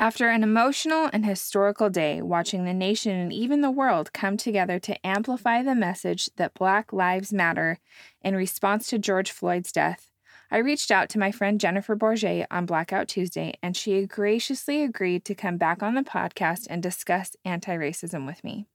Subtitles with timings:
[0.00, 4.78] After an emotional and historical day, watching the nation and even the world come together
[4.78, 7.80] to amplify the message that Black Lives Matter
[8.22, 10.12] in response to George Floyd's death,
[10.52, 15.24] I reached out to my friend Jennifer Borget on Blackout Tuesday, and she graciously agreed
[15.24, 18.66] to come back on the podcast and discuss anti racism with me.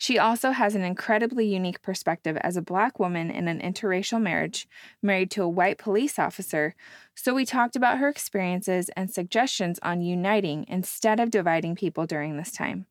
[0.00, 4.68] She also has an incredibly unique perspective as a Black woman in an interracial marriage,
[5.02, 6.76] married to a white police officer.
[7.16, 12.36] So we talked about her experiences and suggestions on uniting instead of dividing people during
[12.36, 12.86] this time.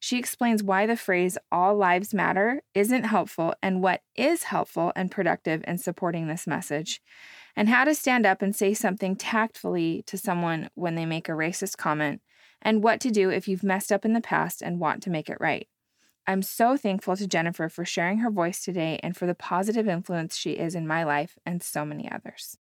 [0.00, 5.12] She explains why the phrase all lives matter isn't helpful and what is helpful and
[5.12, 7.00] productive in supporting this message,
[7.54, 11.32] and how to stand up and say something tactfully to someone when they make a
[11.32, 12.20] racist comment,
[12.60, 15.30] and what to do if you've messed up in the past and want to make
[15.30, 15.68] it right.
[16.28, 20.36] I'm so thankful to Jennifer for sharing her voice today and for the positive influence
[20.36, 22.58] she is in my life and so many others.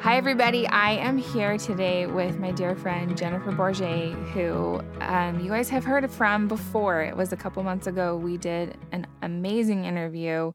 [0.00, 0.66] Hi, everybody.
[0.68, 5.84] I am here today with my dear friend Jennifer Borget, who um, you guys have
[5.84, 7.02] heard from before.
[7.02, 8.16] It was a couple months ago.
[8.16, 10.52] We did an amazing interview,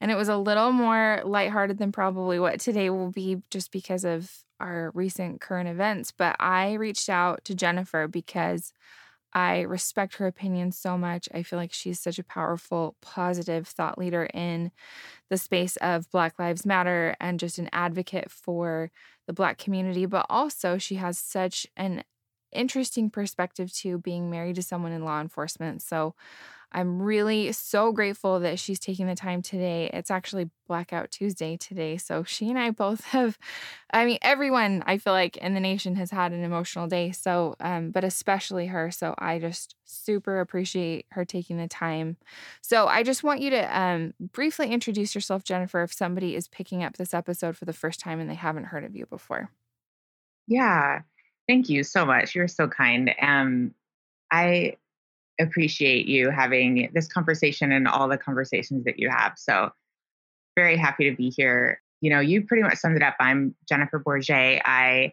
[0.00, 4.06] and it was a little more lighthearted than probably what today will be just because
[4.06, 6.12] of our recent current events.
[6.12, 8.72] But I reached out to Jennifer because
[9.34, 11.28] I respect her opinion so much.
[11.34, 14.72] I feel like she's such a powerful, positive thought leader in
[15.30, 18.90] the space of Black Lives Matter and just an advocate for
[19.26, 20.06] the Black community.
[20.06, 22.04] But also, she has such an
[22.52, 25.82] interesting perspective to being married to someone in law enforcement.
[25.82, 26.14] So
[26.72, 29.90] I'm really so grateful that she's taking the time today.
[29.92, 31.96] It's actually Blackout Tuesday today.
[31.98, 33.38] So she and I both have,
[33.92, 37.12] I mean, everyone I feel like in the nation has had an emotional day.
[37.12, 38.90] So, um, but especially her.
[38.90, 42.16] So I just super appreciate her taking the time.
[42.62, 46.82] So I just want you to um, briefly introduce yourself, Jennifer, if somebody is picking
[46.82, 49.50] up this episode for the first time and they haven't heard of you before.
[50.46, 51.02] Yeah.
[51.48, 52.34] Thank you so much.
[52.34, 53.14] You're so kind.
[53.20, 53.74] Um,
[54.30, 54.76] I
[55.40, 59.34] appreciate you having this conversation and all the conversations that you have.
[59.36, 59.70] So,
[60.56, 61.80] very happy to be here.
[62.00, 63.16] You know, you pretty much summed it up.
[63.20, 64.60] I'm Jennifer Borget.
[64.64, 65.12] I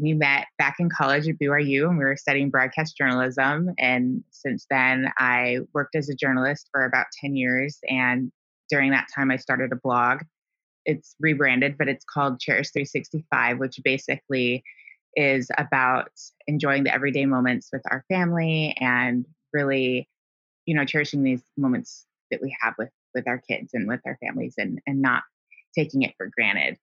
[0.00, 3.70] we met back in college at BYU and we were studying broadcast journalism.
[3.78, 7.78] And since then, I worked as a journalist for about 10 years.
[7.88, 8.30] And
[8.70, 10.20] during that time, I started a blog.
[10.84, 14.62] It's rebranded, but it's called Cherish 365, which basically
[15.16, 16.10] is about
[16.46, 20.08] enjoying the everyday moments with our family and really,
[20.66, 24.18] you know, cherishing these moments that we have with with our kids and with our
[24.22, 25.22] families and and not
[25.74, 26.76] taking it for granted.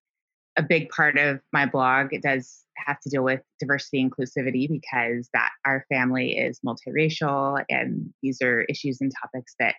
[0.58, 5.50] A big part of my blog does have to deal with diversity inclusivity because that
[5.66, 9.76] our family is multiracial and these are issues and topics that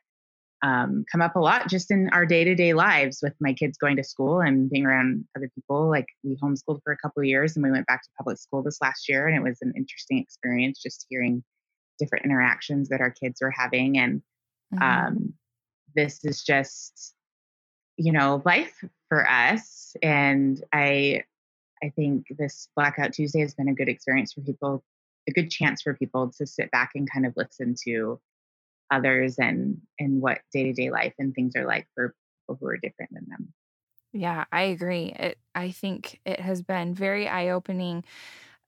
[0.63, 4.05] um, come up a lot just in our day-to-day lives with my kids going to
[4.05, 7.65] school and being around other people like we homeschooled for a couple of years and
[7.65, 10.81] we went back to public school this last year and it was an interesting experience
[10.83, 11.45] just hearing
[11.99, 14.23] different interactions that our kids were having and
[14.75, 14.83] mm-hmm.
[14.83, 15.35] um,
[15.95, 17.15] this is just
[17.97, 21.23] you know life for us and i
[21.83, 24.85] i think this blackout tuesday has been a good experience for people
[25.29, 28.21] a good chance for people to sit back and kind of listen to
[28.91, 33.13] others and and what day-to-day life and things are like for people who are different
[33.13, 33.53] than them
[34.13, 38.05] yeah i agree it i think it has been very eye-opening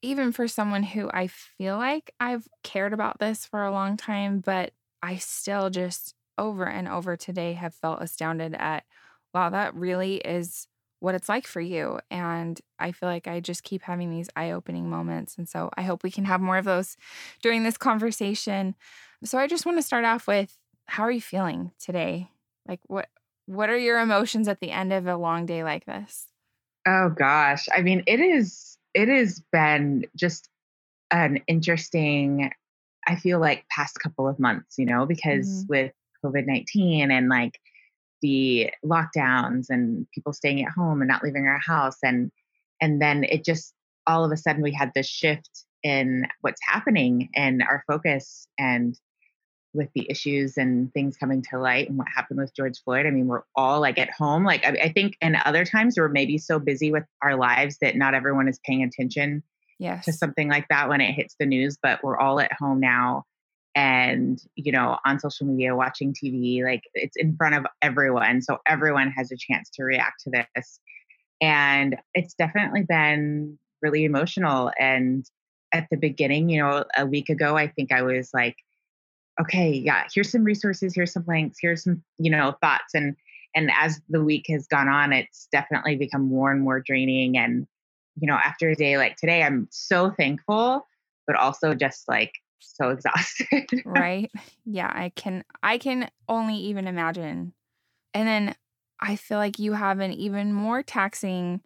[0.03, 4.41] even for someone who I feel like I've cared about this for a long time,
[4.41, 4.73] but
[5.03, 8.85] I still just over and over today have felt astounded at,
[9.35, 10.69] wow, that really is
[11.01, 12.01] what it's like for you.
[12.11, 15.37] And I feel like I just keep having these eye opening moments.
[15.37, 16.97] And so I hope we can have more of those
[17.43, 18.75] during this conversation.
[19.25, 22.31] So I just want to start off with how are you feeling today?
[22.67, 23.09] Like, what?
[23.47, 26.27] What are your emotions at the end of a long day like this?
[26.87, 27.67] Oh gosh.
[27.73, 30.49] I mean, it is it has been just
[31.13, 32.51] an interesting,
[33.07, 35.67] I feel like, past couple of months, you know, because mm-hmm.
[35.69, 35.93] with
[36.25, 37.61] COVID 19 and like
[38.23, 42.33] the lockdowns and people staying at home and not leaving our house and
[42.81, 43.73] and then it just
[44.09, 48.99] all of a sudden we had this shift in what's happening and our focus and
[49.75, 53.06] with the issues and things coming to light and what happened with George Floyd.
[53.06, 54.44] I mean, we're all like at home.
[54.44, 57.97] Like, I, I think, and other times we're maybe so busy with our lives that
[57.97, 59.43] not everyone is paying attention
[59.79, 60.05] yes.
[60.06, 61.76] to something like that when it hits the news.
[61.82, 63.25] But we're all at home now
[63.75, 66.65] and, you know, on social media, watching TV.
[66.65, 68.41] Like, it's in front of everyone.
[68.41, 70.81] So everyone has a chance to react to this.
[71.41, 74.73] And it's definitely been really emotional.
[74.81, 75.25] And
[75.73, 78.56] at the beginning, you know, a week ago, I think I was like,
[79.40, 82.94] okay, yeah, here's some resources, here's some links, here's some, you know, thoughts.
[82.94, 83.17] And
[83.55, 87.67] and as the week has gone on, it's definitely become more and more draining and
[88.20, 90.87] you know, after a day like today, I'm so thankful,
[91.26, 93.69] but also just like so exhausted.
[93.85, 94.31] right?
[94.64, 97.52] Yeah, I can I can only even imagine.
[98.14, 98.55] And then
[99.00, 101.61] I feel like you have an even more taxing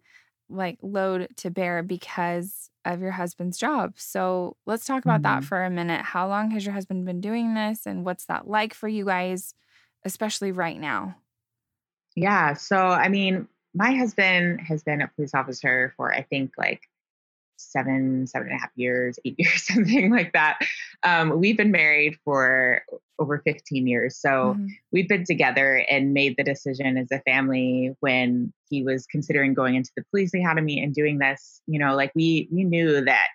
[0.49, 3.93] like load to bear because of your husband's job.
[3.97, 5.41] So, let's talk about mm-hmm.
[5.41, 6.01] that for a minute.
[6.01, 9.53] How long has your husband been doing this and what's that like for you guys,
[10.03, 11.15] especially right now?
[12.15, 16.81] Yeah, so I mean, my husband has been a police officer for I think like
[17.57, 20.59] seven, seven and a half years, eight years, something like that.
[21.03, 22.81] Um, we've been married for
[23.19, 24.17] over 15 years.
[24.17, 24.67] So mm-hmm.
[24.91, 29.75] we've been together and made the decision as a family when he was considering going
[29.75, 33.27] into the police academy and doing this, you know, like we we knew that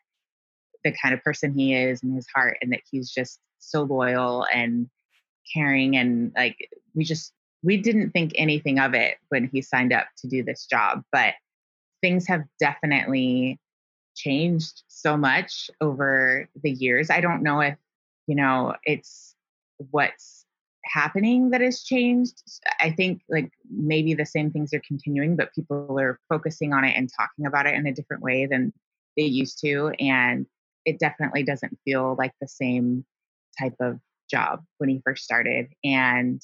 [0.84, 4.46] the kind of person he is in his heart and that he's just so loyal
[4.54, 4.88] and
[5.52, 6.56] caring and like
[6.94, 7.32] we just
[7.62, 11.34] we didn't think anything of it when he signed up to do this job, but
[12.00, 13.58] things have definitely
[14.18, 17.10] changed so much over the years.
[17.10, 17.76] I don't know if,
[18.26, 19.34] you know, it's
[19.90, 20.44] what's
[20.84, 22.42] happening that has changed.
[22.80, 26.96] I think like maybe the same things are continuing, but people are focusing on it
[26.96, 28.72] and talking about it in a different way than
[29.16, 29.92] they used to.
[30.00, 30.46] And
[30.84, 33.04] it definitely doesn't feel like the same
[33.58, 33.98] type of
[34.30, 35.68] job when he first started.
[35.84, 36.42] And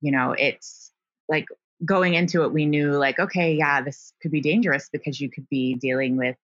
[0.00, 0.92] you know, it's
[1.28, 1.46] like
[1.84, 5.48] going into it, we knew like, okay, yeah, this could be dangerous because you could
[5.48, 6.36] be dealing with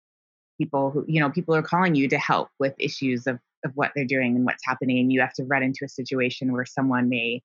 [0.60, 3.92] people who, you know, people are calling you to help with issues of, of what
[3.96, 5.00] they're doing and what's happening.
[5.00, 7.42] And you have to run into a situation where someone may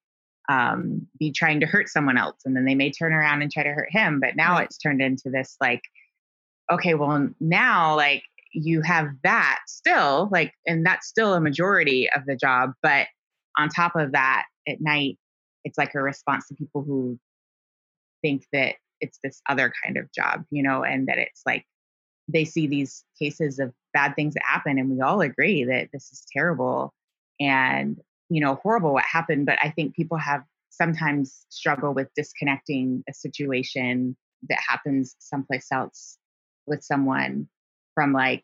[0.49, 3.63] um, be trying to hurt someone else and then they may turn around and try
[3.63, 4.21] to hurt him.
[4.21, 4.67] But now right.
[4.67, 5.83] it's turned into this like,
[6.71, 12.27] okay, well, now like you have that still, like, and that's still a majority of
[12.27, 12.73] the job.
[12.83, 13.07] But
[13.59, 15.19] on top of that, at night,
[15.65, 17.19] it's like a response to people who
[18.23, 21.65] think that it's this other kind of job, you know, and that it's like
[22.29, 26.11] they see these cases of bad things that happen and we all agree that this
[26.11, 26.93] is terrible
[27.41, 33.05] and you know horrible what happened but i think people have sometimes struggle with disconnecting
[33.09, 34.17] a situation
[34.49, 36.19] that happens someplace else
[36.67, 37.49] with someone
[37.95, 38.43] from like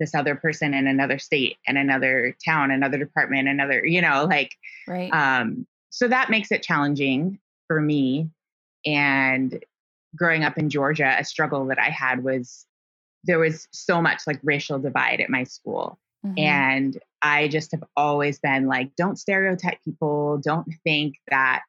[0.00, 4.50] this other person in another state and another town another department another you know like
[4.88, 5.66] right um
[5.96, 8.28] so that makes it challenging for me.
[8.84, 9.64] And
[10.14, 12.65] growing up in Georgia, a struggle that I had was
[13.26, 15.98] there was so much like racial divide at my school.
[16.24, 16.38] Mm-hmm.
[16.38, 20.38] And I just have always been like, don't stereotype people.
[20.38, 21.64] Don't think that,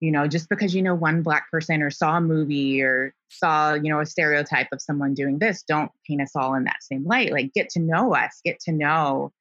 [0.00, 3.74] you know, just because you know one black person or saw a movie or saw,
[3.74, 7.04] you know, a stereotype of someone doing this, don't paint us all in that same
[7.04, 7.32] light.
[7.32, 9.32] Like, get to know us, get to know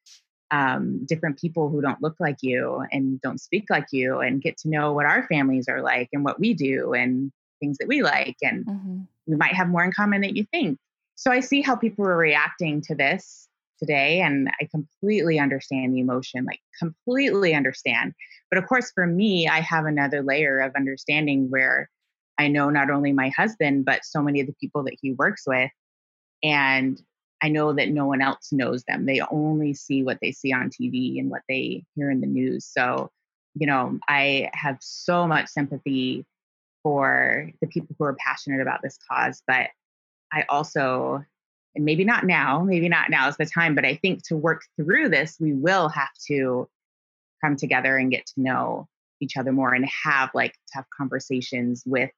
[0.52, 4.56] um, different people who don't look like you and don't speak like you and get
[4.58, 8.04] to know what our families are like and what we do and things that we
[8.04, 9.00] like and mm-hmm.
[9.26, 10.78] we might have more in common than you think
[11.24, 13.48] so i see how people are reacting to this
[13.80, 18.14] today and i completely understand the emotion like completely understand
[18.52, 21.90] but of course for me i have another layer of understanding where
[22.38, 25.44] i know not only my husband but so many of the people that he works
[25.48, 25.72] with
[26.44, 27.02] and
[27.42, 29.06] I know that no one else knows them.
[29.06, 32.66] They only see what they see on TV and what they hear in the news.
[32.66, 33.12] So,
[33.54, 36.26] you know, I have so much sympathy
[36.84, 39.68] for the people who are passionate about this cause, but
[40.34, 41.24] I also,
[41.76, 44.64] and maybe not now, maybe not now is the time, but I think to work
[44.76, 46.68] through this, we will have to
[47.44, 48.88] come together and get to know
[49.20, 52.10] each other more and have like tough conversations with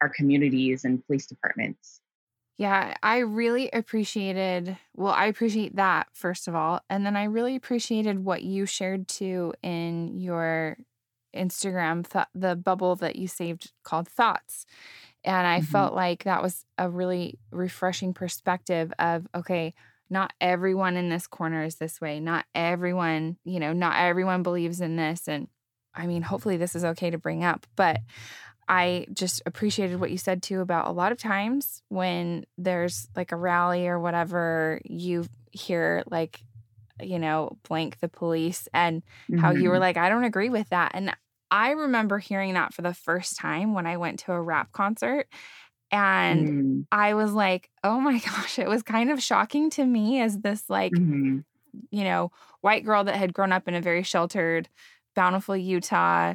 [0.00, 2.00] our communities and police departments.
[2.56, 6.82] Yeah, I really appreciated, well, I appreciate that, first of all.
[6.90, 10.76] And then I really appreciated what you shared too in your
[11.34, 14.66] Instagram, th- the bubble that you saved called Thoughts.
[15.24, 15.66] And I mm-hmm.
[15.66, 19.74] felt like that was a really refreshing perspective of, okay,
[20.08, 22.20] not everyone in this corner is this way.
[22.20, 25.28] Not everyone, you know, not everyone believes in this.
[25.28, 25.48] And
[25.94, 28.00] I mean, hopefully this is okay to bring up, but
[28.68, 33.32] I just appreciated what you said too about a lot of times when there's like
[33.32, 36.44] a rally or whatever, you hear like,
[37.02, 39.38] you know, blank the police and mm-hmm.
[39.38, 39.82] how you were mm-hmm.
[39.82, 40.92] like, I don't agree with that.
[40.94, 41.14] And
[41.50, 45.26] I remember hearing that for the first time when I went to a rap concert.
[45.92, 46.86] And mm.
[46.92, 50.68] I was like, oh my gosh, it was kind of shocking to me as this,
[50.68, 51.38] like, mm-hmm.
[51.90, 52.30] you know,
[52.60, 54.68] white girl that had grown up in a very sheltered,
[55.16, 56.34] bountiful Utah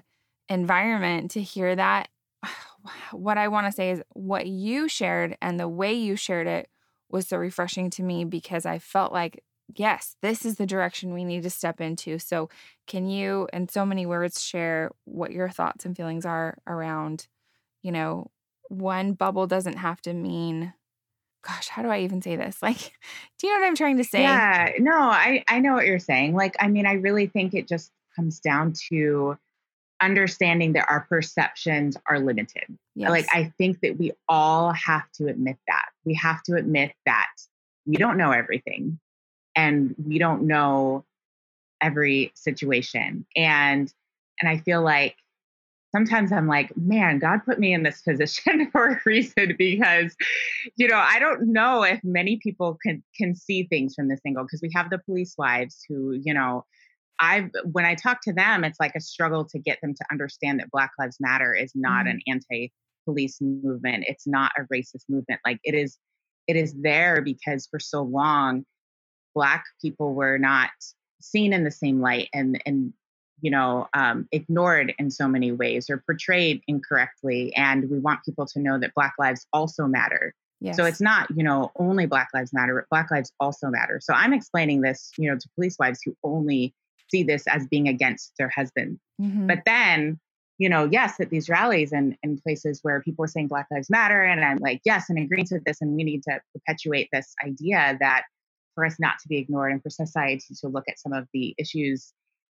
[0.50, 2.10] environment to hear that
[3.12, 6.68] what I want to say is what you shared and the way you shared it
[7.10, 9.44] was so refreshing to me because I felt like,
[9.74, 12.20] yes, this is the direction we need to step into.
[12.20, 12.50] So,
[12.88, 17.28] can you, in so many words, share what your thoughts and feelings are around,
[17.82, 18.32] you know,
[18.70, 20.74] one bubble doesn't have to mean
[21.46, 22.58] gosh, how do I even say this?
[22.66, 22.94] Like,
[23.38, 24.24] do you know what I'm trying to say?
[24.24, 26.34] Yeah, no, I I know what you're saying.
[26.34, 29.38] Like, I mean, I really think it just comes down to
[30.02, 32.64] understanding that our perceptions are limited.
[32.96, 33.10] Yes.
[33.12, 35.86] Like, I think that we all have to admit that.
[36.06, 37.30] We have to admit that
[37.86, 39.00] we don't know everything
[39.56, 41.06] and we don't know
[41.82, 43.26] every situation.
[43.36, 43.92] And
[44.42, 45.16] and I feel like
[45.96, 50.14] sometimes I'm like, man, God put me in this position for a reason because,
[50.76, 54.44] you know, I don't know if many people can can see things from this angle
[54.44, 56.66] because we have the police wives who, you know,
[57.20, 60.60] I've when I talk to them, it's like a struggle to get them to understand
[60.60, 62.18] that Black Lives Matter is not mm-hmm.
[62.18, 64.04] an anti-police movement.
[64.08, 65.40] It's not a racist movement.
[65.46, 65.98] Like it is,
[66.48, 68.66] it is there because for so long,
[69.36, 70.72] Black people were not
[71.22, 72.94] seen in the same light and and
[73.42, 78.46] you know um, ignored in so many ways or portrayed incorrectly and we want people
[78.46, 80.78] to know that black lives also matter yes.
[80.78, 84.14] so it's not you know only black lives matter but black lives also matter so
[84.14, 86.74] i'm explaining this you know to police wives who only
[87.12, 89.48] see this as being against their husband mm-hmm.
[89.48, 90.20] but then
[90.58, 93.90] you know yes at these rallies and, and places where people are saying black lives
[93.90, 97.34] matter and i'm like yes and agreeing to this and we need to perpetuate this
[97.44, 98.24] idea that
[98.76, 101.56] for us not to be ignored and for society to look at some of the
[101.58, 102.14] issues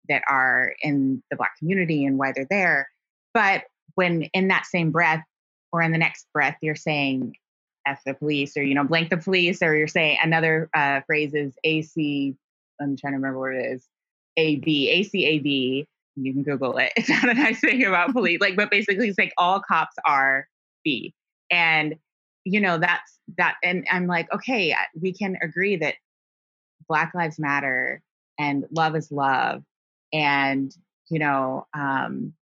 [0.08, 2.90] that are in the Black community and why they're there.
[3.34, 3.64] But
[3.96, 5.24] when in that same breath
[5.72, 7.36] or in the next breath, you're saying
[7.88, 11.34] F the police or, you know, blank the police, or you're saying another uh, phrase
[11.34, 12.36] is AC,
[12.80, 13.88] I'm trying to remember what it is,
[14.38, 15.86] AB, ACAB.
[16.16, 16.92] You can Google it.
[16.98, 18.40] It's not a nice thing about police.
[18.42, 20.48] Like, but basically, it's like all cops are
[20.84, 21.14] B.
[21.52, 21.96] And,
[22.46, 23.56] you know, that's that.
[23.64, 25.96] And I'm like, okay, we can agree that
[26.90, 28.02] Black Lives Matter
[28.38, 29.64] and love is love
[30.12, 30.76] and
[31.10, 32.34] you know um,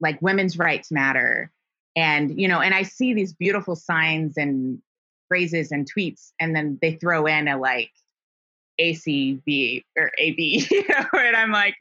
[0.00, 1.50] like women's rights matter
[1.96, 4.80] and you know and i see these beautiful signs and
[5.28, 7.90] phrases and tweets and then they throw in a like
[8.80, 11.74] acb or ab you know and i'm like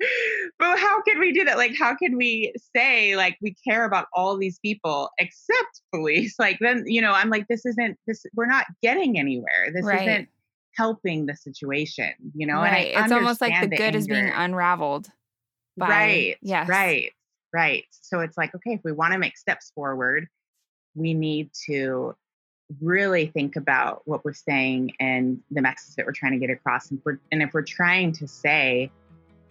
[0.61, 1.57] but how can we do that?
[1.57, 6.35] Like how can we say like we care about all these people except police?
[6.39, 9.71] Like then you know i'm like this isn't this we're not getting anywhere.
[9.73, 10.07] This right.
[10.07, 10.29] isn't
[10.75, 12.61] helping the situation, you know?
[12.61, 12.93] Right.
[12.95, 13.97] it's almost like the, the good anger.
[13.97, 15.07] is being unraveled.
[15.77, 16.37] By, right.
[16.41, 16.69] Yes.
[16.69, 17.11] Right.
[17.53, 17.85] Right.
[17.91, 20.27] So it's like, okay, if we want to make steps forward,
[20.95, 22.15] we need to
[22.79, 26.91] really think about what we're saying and the message that we're trying to get across.
[26.91, 28.89] And, we're, and if we're trying to say,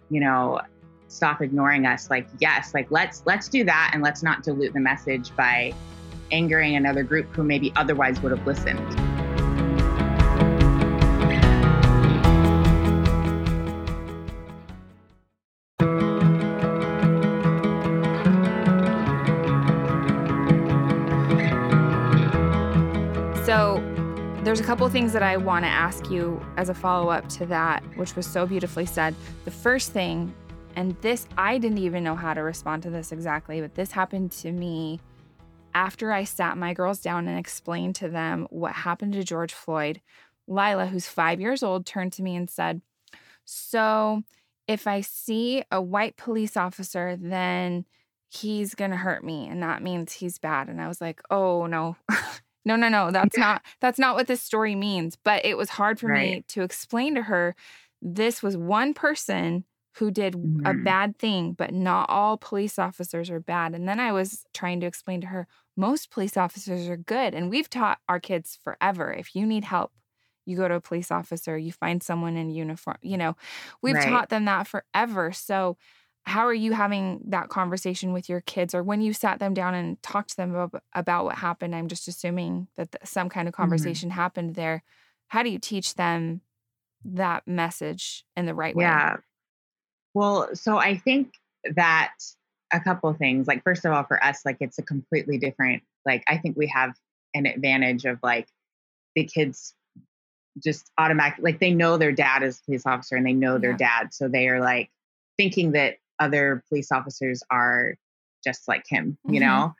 [0.09, 0.61] you know,
[1.07, 4.79] stop ignoring us, like, yes, like let's let's do that and let's not dilute the
[4.79, 5.73] message by
[6.31, 9.10] angering another group who maybe otherwise would have listened.
[24.71, 28.15] Couple things that I want to ask you as a follow up to that, which
[28.15, 29.13] was so beautifully said.
[29.43, 30.33] The first thing,
[30.77, 34.31] and this, I didn't even know how to respond to this exactly, but this happened
[34.31, 35.01] to me
[35.73, 39.99] after I sat my girls down and explained to them what happened to George Floyd.
[40.47, 42.81] Lila, who's five years old, turned to me and said,
[43.43, 44.23] So
[44.69, 47.83] if I see a white police officer, then
[48.29, 49.49] he's going to hurt me.
[49.49, 50.69] And that means he's bad.
[50.69, 51.97] And I was like, Oh, no.
[52.65, 53.11] No, no, no.
[53.11, 55.17] That's not that's not what this story means.
[55.23, 56.31] But it was hard for right.
[56.31, 57.55] me to explain to her
[58.01, 59.65] this was one person
[59.95, 60.65] who did mm-hmm.
[60.65, 63.75] a bad thing, but not all police officers are bad.
[63.75, 67.33] And then I was trying to explain to her most police officers are good.
[67.33, 69.91] And we've taught our kids forever if you need help,
[70.45, 72.97] you go to a police officer, you find someone in uniform.
[73.01, 73.35] You know,
[73.81, 74.07] we've right.
[74.07, 75.31] taught them that forever.
[75.31, 75.77] So
[76.23, 79.73] how are you having that conversation with your kids or when you sat them down
[79.73, 83.53] and talked to them about, about what happened i'm just assuming that some kind of
[83.53, 83.63] mm-hmm.
[83.63, 84.19] conversation mm-hmm.
[84.19, 84.83] happened there
[85.27, 86.41] how do you teach them
[87.03, 89.17] that message in the right way yeah
[90.13, 91.33] well so i think
[91.75, 92.13] that
[92.73, 96.23] a couple things like first of all for us like it's a completely different like
[96.27, 96.93] i think we have
[97.33, 98.47] an advantage of like
[99.15, 99.73] the kids
[100.63, 104.01] just automatic like they know their dad is police officer and they know their yeah.
[104.01, 104.89] dad so they are like
[105.37, 107.95] thinking that other police officers are
[108.43, 109.47] just like him, you mm-hmm.
[109.47, 109.73] know?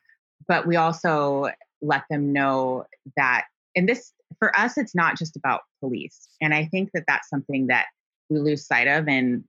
[0.48, 1.50] But we also
[1.82, 3.46] let them know that,
[3.76, 6.28] and this, for us, it's not just about police.
[6.42, 7.86] And I think that that's something that
[8.30, 9.44] we lose sight of in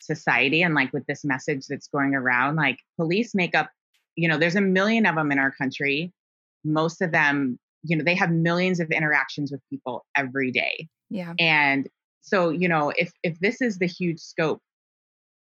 [0.00, 3.70] society and like with this message that's going around like police make up
[4.16, 6.12] you know there's a million of them in our country
[6.62, 11.32] most of them you know they have millions of interactions with people every day yeah
[11.38, 11.88] and
[12.20, 14.60] so you know if if this is the huge scope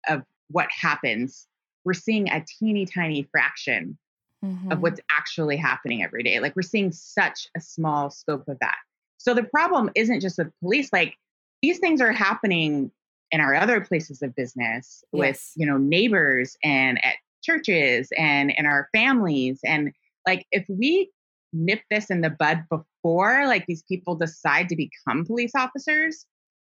[0.07, 1.47] of what happens,
[1.85, 3.97] we're seeing a teeny tiny fraction
[4.43, 4.71] mm-hmm.
[4.71, 6.39] of what's actually happening every day.
[6.39, 8.77] Like we're seeing such a small scope of that.
[9.17, 11.15] So the problem isn't just with police, like
[11.61, 12.91] these things are happening
[13.31, 15.19] in our other places of business yes.
[15.19, 19.59] with, you know, neighbors and at churches and in our families.
[19.65, 19.91] And
[20.27, 21.09] like if we
[21.51, 26.25] nip this in the bud before like these people decide to become police officers,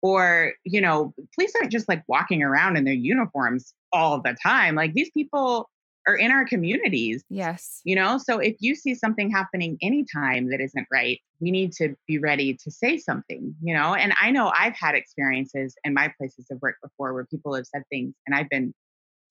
[0.03, 4.75] or you know police aren't just like walking around in their uniforms all the time
[4.75, 5.69] like these people
[6.07, 7.83] are in our communities yes.
[7.85, 8.17] you know?
[8.17, 12.55] So if you see something happening anytime that isn't right we need to be ready
[12.65, 13.95] to say something you know?
[13.95, 17.67] And i know i've had experiences in my places of work before where people have
[17.67, 18.73] said things and i've been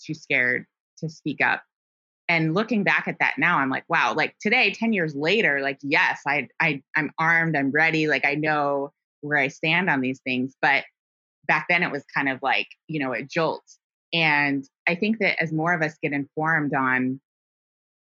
[0.03, 0.65] too scared
[0.99, 1.63] to speak up.
[2.29, 5.77] And looking back at that now i'm like wow like today 10 years later like
[5.81, 10.19] yes i i i'm armed i'm ready like i know where I stand on these
[10.21, 10.55] things.
[10.61, 10.83] But
[11.47, 13.63] back then it was kind of like, you know, a jolt.
[14.13, 17.19] And I think that as more of us get informed on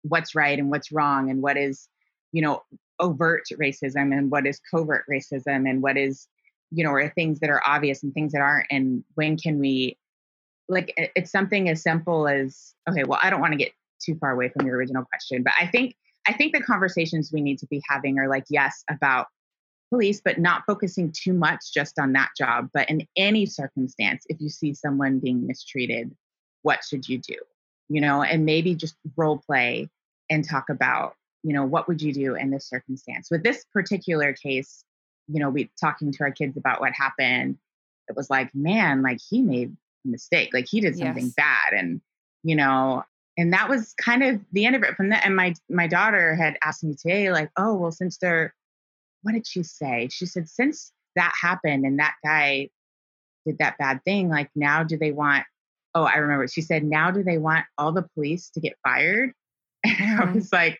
[0.02, 1.88] what's right and what's wrong and what is,
[2.32, 2.62] you know,
[3.00, 6.28] overt racism and what is covert racism and what is,
[6.70, 9.96] you know, are things that are obvious and things that aren't, and when can we,
[10.68, 14.32] like, it's something as simple as, okay, well, I don't want to get too far
[14.32, 15.94] away from your original question, but I think
[16.26, 19.26] I think the conversations we need to be having are like, yes, about
[19.90, 22.68] police, but not focusing too much just on that job.
[22.72, 26.14] But in any circumstance, if you see someone being mistreated,
[26.62, 27.36] what should you do?
[27.88, 29.88] You know, and maybe just role play
[30.28, 33.28] and talk about, you know, what would you do in this circumstance?
[33.30, 34.84] With this particular case,
[35.28, 37.58] you know, we talking to our kids about what happened.
[38.08, 41.34] It was like, man, like he made a mistake, like he did something yes.
[41.34, 42.00] bad, and
[42.42, 43.04] you know,
[43.36, 44.94] and that was kind of the end of it.
[44.94, 48.54] From that, and my my daughter had asked me today, like, oh, well, since they're
[49.26, 50.08] what did she say?
[50.12, 52.68] She said, since that happened and that guy
[53.44, 55.44] did that bad thing, like now do they want,
[55.96, 56.46] oh, I remember.
[56.46, 59.32] She said, now do they want all the police to get fired?
[59.84, 60.34] And I mm-hmm.
[60.34, 60.78] was like,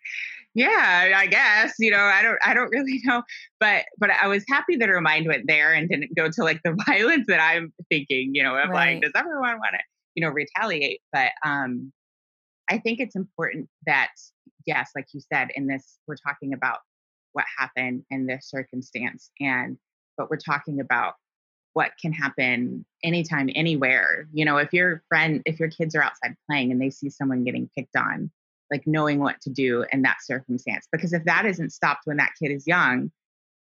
[0.55, 3.23] yeah, I guess, you know, I don't, I don't really know,
[3.61, 6.61] but, but I was happy that her mind went there and didn't go to like
[6.65, 8.95] the violence that I'm thinking, you know, of right.
[8.95, 9.79] like, does everyone want to,
[10.15, 11.01] you know, retaliate?
[11.13, 11.93] But, um,
[12.71, 14.11] I think it's important that,
[14.67, 16.79] yes, like you said, in this, we're talking about
[17.37, 19.77] what happened in this circumstance and
[20.17, 21.15] but we're talking about
[21.75, 26.35] what can happen anytime anywhere you know if your friend if your kids are outside
[26.49, 28.31] playing and they see someone getting picked on
[28.73, 32.33] like knowing what to do in that circumstance because if that isn't stopped when that
[32.43, 33.11] kid is young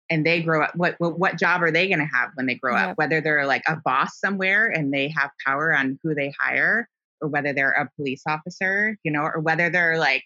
[0.10, 2.56] and they grow up what what, what job are they going to have when they
[2.56, 2.98] grow up?
[2.98, 6.90] Whether they're like a boss somewhere and they have power on who they hire
[7.22, 10.24] or whether they're a police officer you know or whether they're like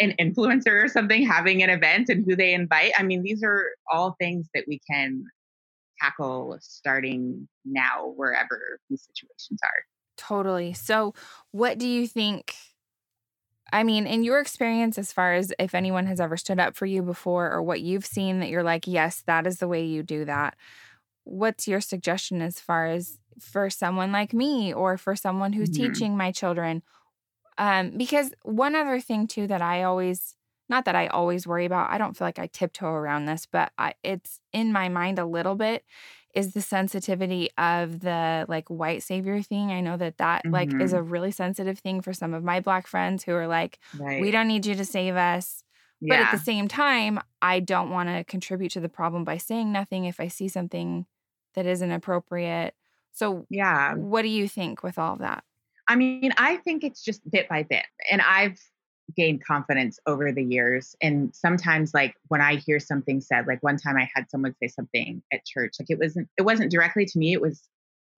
[0.00, 2.92] an influencer or something having an event and who they invite.
[2.98, 5.24] I mean, these are all things that we can
[6.00, 9.84] tackle starting now, wherever these situations are.
[10.16, 10.72] Totally.
[10.72, 11.14] So,
[11.52, 12.54] what do you think?
[13.72, 16.86] I mean, in your experience, as far as if anyone has ever stood up for
[16.86, 20.02] you before or what you've seen that you're like, yes, that is the way you
[20.02, 20.54] do that.
[21.24, 25.92] What's your suggestion as far as for someone like me or for someone who's mm-hmm.
[25.92, 26.82] teaching my children?
[27.56, 30.34] Um, because one other thing too that I always
[30.68, 33.72] not that I always worry about, I don't feel like I tiptoe around this, but
[33.76, 35.84] I, it's in my mind a little bit
[36.34, 39.70] is the sensitivity of the like white savior thing.
[39.70, 40.52] I know that that mm-hmm.
[40.52, 40.96] like is mm-hmm.
[40.96, 44.20] a really sensitive thing for some of my black friends who are like, right.
[44.20, 45.62] we don't need you to save us.
[46.00, 46.16] Yeah.
[46.16, 49.70] But at the same time, I don't want to contribute to the problem by saying
[49.70, 51.06] nothing if I see something
[51.54, 52.74] that isn't appropriate.
[53.12, 53.94] So, yeah.
[53.94, 55.44] What do you think with all of that?
[55.88, 57.84] I mean, I think it's just bit by bit.
[58.10, 58.58] And I've
[59.16, 60.96] gained confidence over the years.
[61.02, 64.68] And sometimes like when I hear something said, like one time I had someone say
[64.68, 67.62] something at church, like it wasn't it wasn't directly to me, it was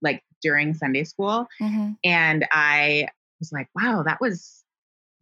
[0.02, 1.46] like during Sunday school.
[1.60, 1.92] Mm-hmm.
[2.04, 3.08] And I
[3.40, 4.62] was like, wow, that was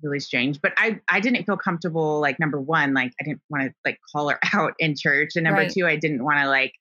[0.03, 0.61] really strange.
[0.61, 3.99] But I I didn't feel comfortable, like number one, like I didn't want to like
[4.13, 5.31] call her out in church.
[5.37, 5.71] And number right.
[5.71, 6.75] two, I didn't want to like,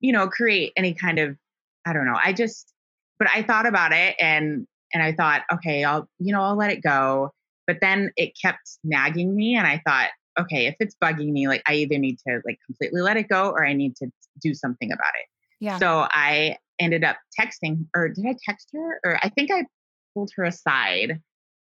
[0.00, 1.36] you know, create any kind of
[1.84, 2.18] I don't know.
[2.22, 2.72] I just
[3.18, 6.70] but I thought about it and and I thought, okay, I'll, you know, I'll let
[6.70, 7.30] it go.
[7.66, 9.54] But then it kept nagging me.
[9.54, 10.08] And I thought,
[10.40, 13.50] okay, if it's bugging me, like I either need to like completely let it go
[13.50, 15.26] or I need to do something about it.
[15.60, 15.78] Yeah.
[15.78, 19.00] So I ended up texting, or did I text her?
[19.04, 19.66] Or I think I
[20.14, 21.20] pulled her aside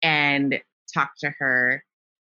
[0.01, 0.60] and
[0.91, 1.84] talked to her.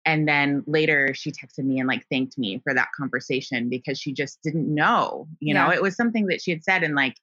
[0.06, 4.12] And then later she texted me and like thanked me for that conversation because she
[4.12, 5.68] just didn't know, you yeah.
[5.68, 7.14] know, it was something that she had said in like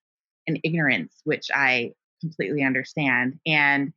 [0.47, 3.39] an ignorance, which I completely understand.
[3.47, 3.93] And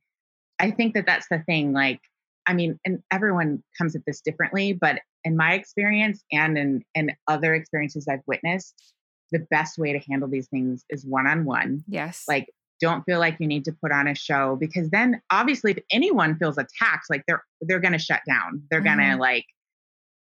[0.58, 1.72] I think that that's the thing.
[1.72, 2.00] Like,
[2.46, 7.12] I mean, and everyone comes at this differently, but in my experience and in, in
[7.28, 8.74] other experiences I've witnessed,
[9.32, 11.84] the best way to handle these things is one on one.
[11.86, 12.24] Yes.
[12.26, 12.48] Like
[12.80, 16.36] don't feel like you need to put on a show because then obviously if anyone
[16.36, 18.98] feels attacked like they're they're going to shut down they're mm-hmm.
[18.98, 19.44] going to like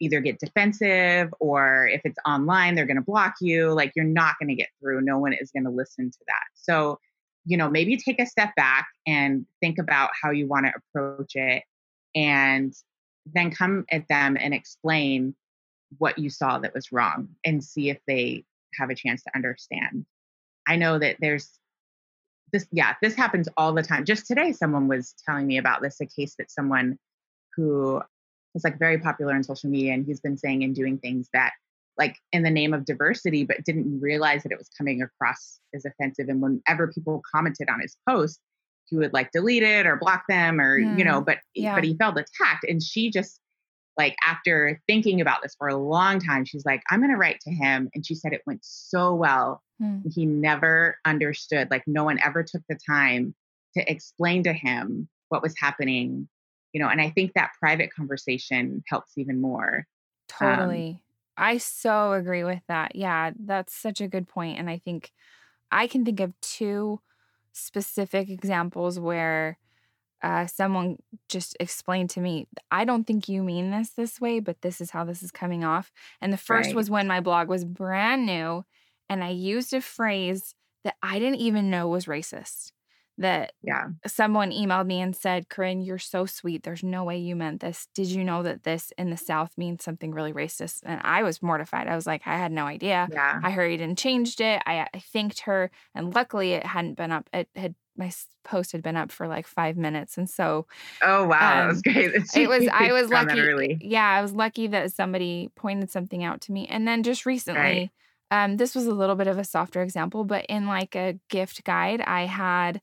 [0.00, 4.34] either get defensive or if it's online they're going to block you like you're not
[4.38, 6.98] going to get through no one is going to listen to that so
[7.44, 11.32] you know maybe take a step back and think about how you want to approach
[11.34, 11.62] it
[12.14, 12.74] and
[13.26, 15.34] then come at them and explain
[15.98, 20.04] what you saw that was wrong and see if they have a chance to understand.
[20.66, 21.50] I know that there's
[22.52, 24.04] this yeah this happens all the time.
[24.04, 26.98] Just today someone was telling me about this a case that someone
[27.56, 28.00] who
[28.54, 31.52] is like very popular on social media and he's been saying and doing things that
[31.98, 35.84] like in the name of diversity but didn't realize that it was coming across as
[35.84, 36.28] offensive.
[36.28, 38.40] And whenever people commented on his post
[38.86, 41.74] he would like delete it or block them or mm, you know but yeah.
[41.74, 42.64] but he felt attacked.
[42.68, 43.40] And she just
[43.96, 47.40] like after thinking about this for a long time she's like i'm going to write
[47.40, 47.88] to him.
[47.94, 49.62] And she said it went so well.
[49.82, 50.02] Mm.
[50.14, 53.34] he never understood like no one ever took the time
[53.76, 56.28] to explain to him what was happening
[56.74, 59.86] you know and i think that private conversation helps even more
[60.40, 60.90] um totally.
[60.90, 61.00] um,
[61.36, 65.12] i so agree with that yeah that's such a good point and i think
[65.70, 67.00] i can think of two
[67.52, 69.58] specific examples where
[70.22, 70.96] uh, someone
[71.28, 74.90] just explained to me, I don't think you mean this this way, but this is
[74.90, 75.92] how this is coming off.
[76.18, 76.76] And the first right.
[76.76, 78.64] was when my blog was brand new
[79.10, 82.72] and I used a phrase that I didn't even know was racist
[83.18, 83.88] that yeah.
[84.06, 86.62] someone emailed me and said corinne you're so sweet.
[86.62, 87.88] There's no way you meant this.
[87.94, 90.80] Did you know that this in the south means something really racist?
[90.84, 91.88] And i was mortified.
[91.88, 93.08] I was like i had no idea.
[93.12, 93.40] Yeah.
[93.42, 94.62] I hurried and changed it.
[94.66, 98.10] I, I thanked her and luckily it hadn't been up it had my
[98.42, 100.18] post had been up for like five minutes.
[100.18, 100.66] And so
[101.02, 101.28] oh wow.
[101.28, 102.14] Um, that was great.
[102.36, 106.52] it was i was lucky yeah i was lucky that somebody pointed something out to
[106.52, 106.66] me.
[106.66, 107.90] And then just recently right.
[108.30, 111.64] Um, this was a little bit of a softer example but in like a gift
[111.64, 112.80] guide i had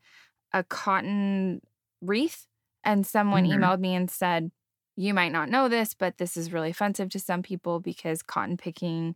[0.53, 1.61] a cotton
[2.01, 2.47] wreath
[2.83, 3.61] and someone mm-hmm.
[3.61, 4.51] emailed me and said
[4.95, 8.57] you might not know this but this is really offensive to some people because cotton
[8.57, 9.15] picking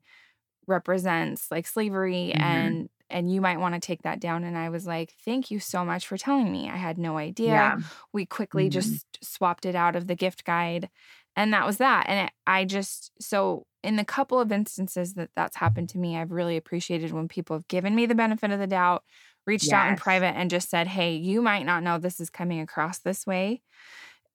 [0.67, 2.41] represents like slavery mm-hmm.
[2.41, 5.59] and and you might want to take that down and i was like thank you
[5.59, 7.77] so much for telling me i had no idea yeah.
[8.13, 8.71] we quickly mm-hmm.
[8.71, 10.89] just swapped it out of the gift guide
[11.35, 15.29] and that was that and it, i just so in the couple of instances that
[15.35, 18.59] that's happened to me i've really appreciated when people have given me the benefit of
[18.59, 19.03] the doubt
[19.45, 19.73] reached yes.
[19.73, 22.99] out in private and just said, Hey, you might not know this is coming across
[22.99, 23.61] this way.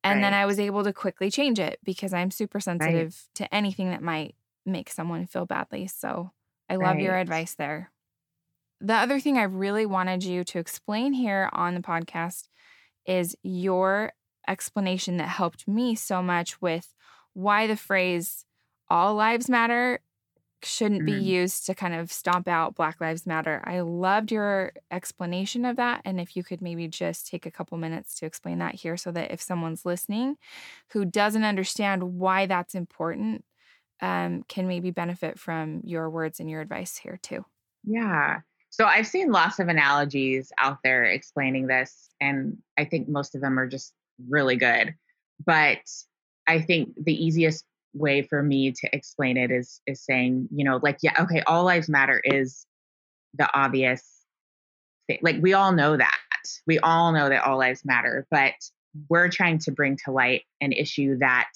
[0.02, 0.22] And right.
[0.22, 3.34] then I was able to quickly change it because I'm super sensitive right.
[3.34, 4.34] to anything that might
[4.64, 5.88] make someone feel badly.
[5.88, 6.30] So
[6.68, 7.02] I love right.
[7.02, 7.90] your advice there.
[8.80, 12.48] The other thing I really wanted you to explain here on the podcast
[13.04, 14.12] is your
[14.48, 16.94] explanation that helped me so much with
[17.32, 18.44] why the phrase
[18.88, 20.00] all lives matter
[20.62, 21.18] shouldn't mm-hmm.
[21.18, 23.62] be used to kind of stomp out Black Lives Matter.
[23.64, 26.02] I loved your explanation of that.
[26.04, 29.10] And if you could maybe just take a couple minutes to explain that here so
[29.12, 30.36] that if someone's listening
[30.88, 33.44] who doesn't understand why that's important,
[34.02, 37.44] um, can maybe benefit from your words and your advice here too.
[37.84, 38.40] Yeah.
[38.70, 43.40] So I've seen lots of analogies out there explaining this, and I think most of
[43.40, 43.94] them are just
[44.28, 44.94] really good.
[45.44, 45.78] But
[46.46, 50.80] I think the easiest way for me to explain it is is saying, you know,
[50.82, 52.66] like yeah, okay, all lives matter is
[53.34, 54.04] the obvious
[55.06, 55.18] thing.
[55.22, 56.16] Like we all know that.
[56.66, 58.54] We all know that all lives matter, but
[59.08, 61.50] we're trying to bring to light an issue that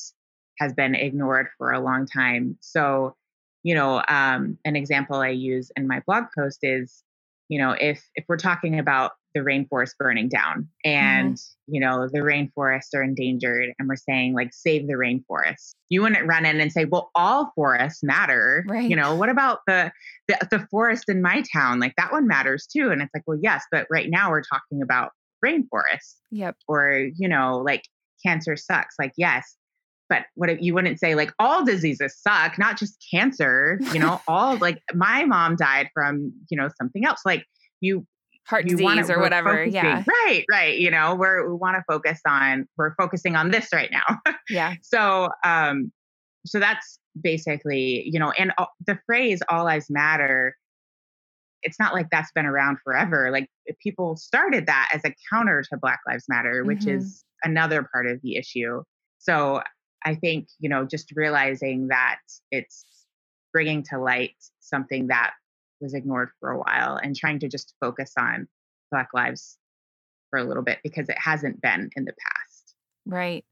[0.58, 2.56] has been ignored for a long time.
[2.60, 3.16] So,
[3.62, 7.02] you know, um, an example I use in my blog post is,
[7.48, 11.74] you know, if if we're talking about the rainforest burning down and mm-hmm.
[11.74, 15.74] you know the rainforests are endangered and we're saying like save the rainforest.
[15.88, 18.64] You wouldn't run in and say well all forests matter.
[18.68, 18.88] Right.
[18.88, 19.92] you know what about the,
[20.28, 21.80] the the forest in my town?
[21.80, 24.82] Like that one matters too and it's like well yes but right now we're talking
[24.82, 25.10] about
[25.44, 26.16] rainforests.
[26.30, 26.56] Yep.
[26.68, 27.82] Or you know like
[28.24, 29.56] cancer sucks like yes
[30.08, 34.20] but what if you wouldn't say like all diseases suck not just cancer you know
[34.28, 37.20] all like my mom died from you know something else.
[37.24, 37.44] Like
[37.80, 38.06] you
[38.46, 39.64] heart disease wanna, or whatever.
[39.64, 40.04] Yeah.
[40.06, 40.78] Right, right.
[40.78, 44.34] You know, we're we want to focus on we're focusing on this right now.
[44.50, 44.74] yeah.
[44.82, 45.92] So um
[46.46, 48.52] so that's basically, you know, and
[48.86, 50.56] the phrase all lives matter
[51.64, 53.30] it's not like that's been around forever.
[53.30, 53.48] Like
[53.82, 56.98] people started that as a counter to Black Lives Matter, which mm-hmm.
[56.98, 58.82] is another part of the issue.
[59.18, 59.62] So
[60.04, 62.18] I think, you know, just realizing that
[62.50, 62.84] it's
[63.52, 65.32] bringing to light something that
[65.80, 68.48] was ignored for a while and trying to just focus on
[68.90, 69.58] Black lives
[70.30, 72.74] for a little bit because it hasn't been in the past.
[73.06, 73.44] Right.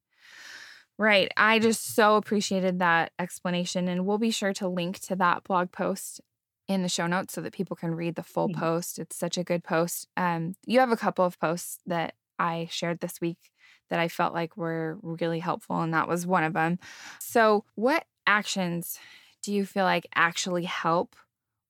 [0.98, 1.30] Right.
[1.36, 3.88] I just so appreciated that explanation.
[3.88, 6.20] And we'll be sure to link to that blog post
[6.68, 8.98] in the show notes so that people can read the full post.
[8.98, 10.06] It's such a good post.
[10.16, 13.50] Um, you have a couple of posts that I shared this week
[13.90, 16.78] that I felt like were really helpful, and that was one of them.
[17.18, 18.98] So, what actions
[19.42, 21.14] do you feel like actually help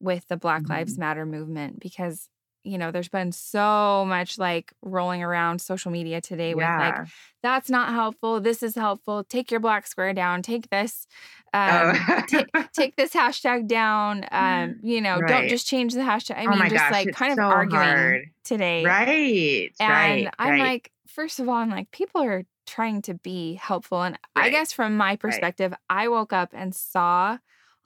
[0.02, 0.72] with the Black mm-hmm.
[0.72, 1.80] Lives Matter movement?
[1.80, 2.28] Because
[2.64, 6.78] you know, there's been so much like rolling around social media today with yeah.
[6.78, 7.08] like,
[7.42, 8.40] that's not helpful.
[8.40, 9.24] This is helpful.
[9.24, 10.42] Take your black square down.
[10.42, 11.06] Take this,
[11.52, 12.22] um, oh.
[12.28, 14.26] t- take this hashtag down.
[14.32, 15.28] Um, you know, right.
[15.28, 16.36] don't just change the hashtag.
[16.36, 18.30] I oh mean, just gosh, like kind so of arguing hard.
[18.44, 18.84] today.
[18.84, 19.72] Right.
[19.78, 20.60] And right, I'm right.
[20.60, 24.02] like, first of all, I'm like, people are trying to be helpful.
[24.02, 27.38] And I guess from my perspective, I woke up and saw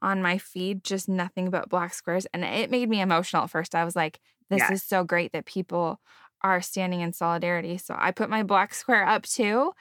[0.06, 3.74] on my feed just nothing but black squares and it made me emotional at first.
[3.74, 6.00] I was like, this is so great that people
[6.42, 7.76] are standing in solidarity.
[7.76, 9.72] So I put my black square up too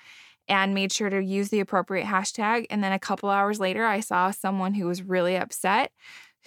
[0.47, 2.65] and made sure to use the appropriate hashtag.
[2.69, 5.91] And then a couple hours later, I saw someone who was really upset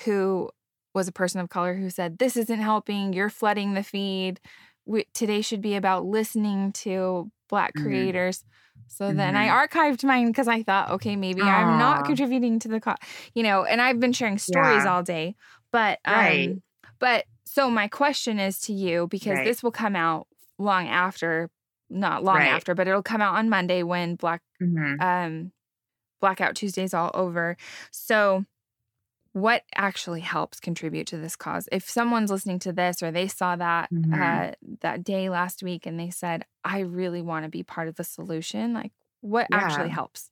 [0.04, 0.50] who
[0.94, 3.12] was a person of color who said, This isn't helping.
[3.12, 4.40] You're flooding the feed.
[4.86, 7.86] We, today should be about listening to Black mm-hmm.
[8.86, 9.16] So mm-hmm.
[9.16, 9.78] then I mm-hmm.
[9.78, 11.46] archived mine because I thought, okay, maybe Aww.
[11.46, 12.94] I'm not contributing to the, co-,
[13.34, 14.94] you know, and I've been sharing stories yeah.
[14.94, 15.36] all day.
[15.70, 16.56] But, um, right.
[16.98, 19.44] but so my question is to you because right.
[19.44, 20.26] this will come out
[20.58, 21.50] long after,
[21.90, 22.48] not long right.
[22.48, 25.00] after, but it'll come out on Monday when Black mm-hmm.
[25.00, 25.52] um
[26.20, 27.56] Blackout Tuesday is all over.
[27.90, 28.44] So
[29.40, 31.68] what actually helps contribute to this cause?
[31.70, 34.14] If someone's listening to this or they saw that mm-hmm.
[34.14, 37.96] uh, that day last week and they said, "I really want to be part of
[37.96, 39.58] the solution," like what yeah.
[39.58, 40.30] actually helps?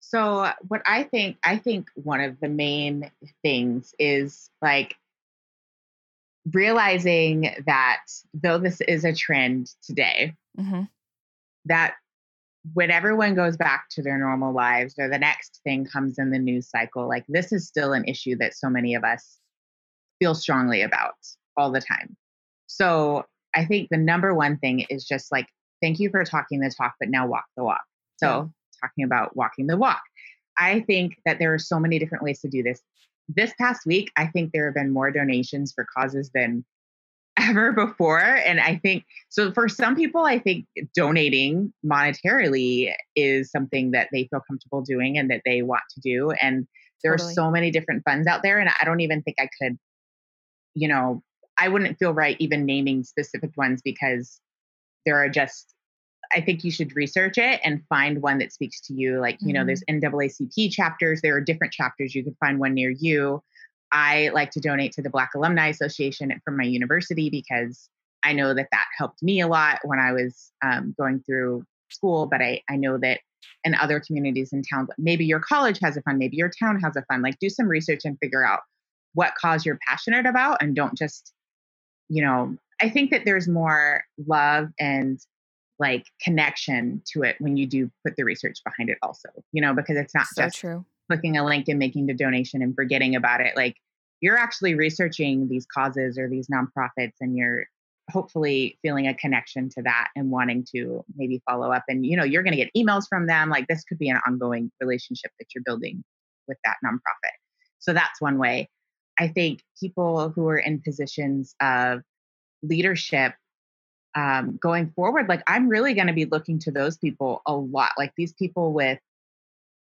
[0.00, 3.10] So, what I think, I think one of the main
[3.42, 4.94] things is like
[6.52, 8.00] realizing that
[8.32, 10.82] though this is a trend today, mm-hmm.
[11.66, 11.94] that
[12.74, 16.38] when everyone goes back to their normal lives or the next thing comes in the
[16.38, 19.38] news cycle, like this is still an issue that so many of us
[20.18, 21.14] feel strongly about
[21.56, 22.16] all the time.
[22.66, 25.46] So I think the number one thing is just like,
[25.80, 27.84] thank you for talking the talk, but now walk the walk.
[28.16, 30.02] So, talking about walking the walk.
[30.56, 32.82] I think that there are so many different ways to do this
[33.28, 36.64] this past week, I think there have been more donations for causes than
[37.48, 38.20] ever before.
[38.20, 44.28] And I think so for some people, I think donating monetarily is something that they
[44.30, 46.30] feel comfortable doing and that they want to do.
[46.42, 46.66] And
[47.02, 47.30] there totally.
[47.30, 48.58] are so many different funds out there.
[48.58, 49.78] And I don't even think I could,
[50.74, 51.22] you know,
[51.58, 54.40] I wouldn't feel right even naming specific ones because
[55.04, 55.74] there are just
[56.32, 59.18] I think you should research it and find one that speaks to you.
[59.18, 59.54] Like, you mm-hmm.
[59.54, 62.14] know, there's NAACP chapters, there are different chapters.
[62.14, 63.42] You can find one near you.
[63.92, 67.88] I like to donate to the Black Alumni Association from my university because
[68.24, 72.26] I know that that helped me a lot when I was um, going through school.
[72.26, 73.20] But I, I know that
[73.64, 76.96] in other communities in town, maybe your college has a fund, maybe your town has
[76.96, 77.22] a fund.
[77.22, 78.60] Like, do some research and figure out
[79.14, 81.32] what cause you're passionate about and don't just,
[82.08, 85.18] you know, I think that there's more love and
[85.78, 89.72] like connection to it when you do put the research behind it also you know
[89.74, 93.16] because it's not so just true clicking a link and making the donation and forgetting
[93.16, 93.76] about it like
[94.20, 97.64] you're actually researching these causes or these nonprofits and you're
[98.10, 102.24] hopefully feeling a connection to that and wanting to maybe follow up and you know
[102.24, 105.46] you're going to get emails from them like this could be an ongoing relationship that
[105.54, 106.02] you're building
[106.48, 107.36] with that nonprofit.
[107.78, 108.68] So that's one way.
[109.18, 112.00] I think people who are in positions of
[112.62, 113.34] leadership
[114.14, 117.92] um, going forward, like I'm really going to be looking to those people a lot,
[117.98, 118.98] like these people with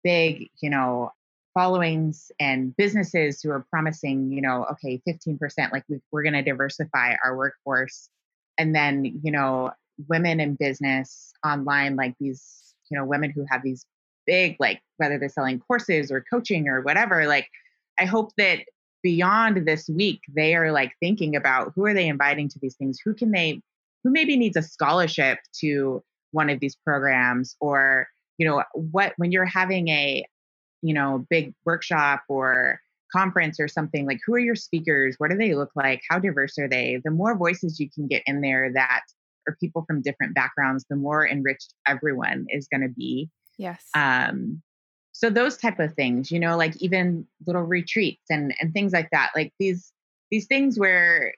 [0.03, 1.11] big, you know,
[1.53, 6.41] followings and businesses who are promising, you know, okay, 15%, like we, we're going to
[6.41, 8.09] diversify our workforce.
[8.57, 9.71] And then, you know,
[10.07, 13.85] women in business online, like these, you know, women who have these
[14.25, 17.47] big, like whether they're selling courses or coaching or whatever, like
[17.99, 18.59] I hope that
[19.03, 22.99] beyond this week, they are like thinking about who are they inviting to these things?
[23.03, 23.61] Who can they
[24.03, 29.31] who maybe needs a scholarship to one of these programs or you know what when
[29.31, 30.25] you're having a
[30.81, 32.79] you know big workshop or
[33.11, 35.15] conference or something like who are your speakers?
[35.19, 36.01] What do they look like?
[36.09, 36.99] How diverse are they?
[37.03, 39.01] The more voices you can get in there that
[39.47, 43.29] are people from different backgrounds the more enriched everyone is going to be.
[43.57, 43.87] Yes.
[43.95, 44.61] Um
[45.13, 49.09] so those type of things you know like even little retreats and and things like
[49.11, 49.93] that like these
[50.31, 51.33] these things where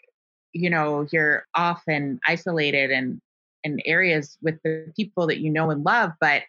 [0.54, 3.20] you know you're often isolated and
[3.66, 6.44] in areas with the people that you know and love but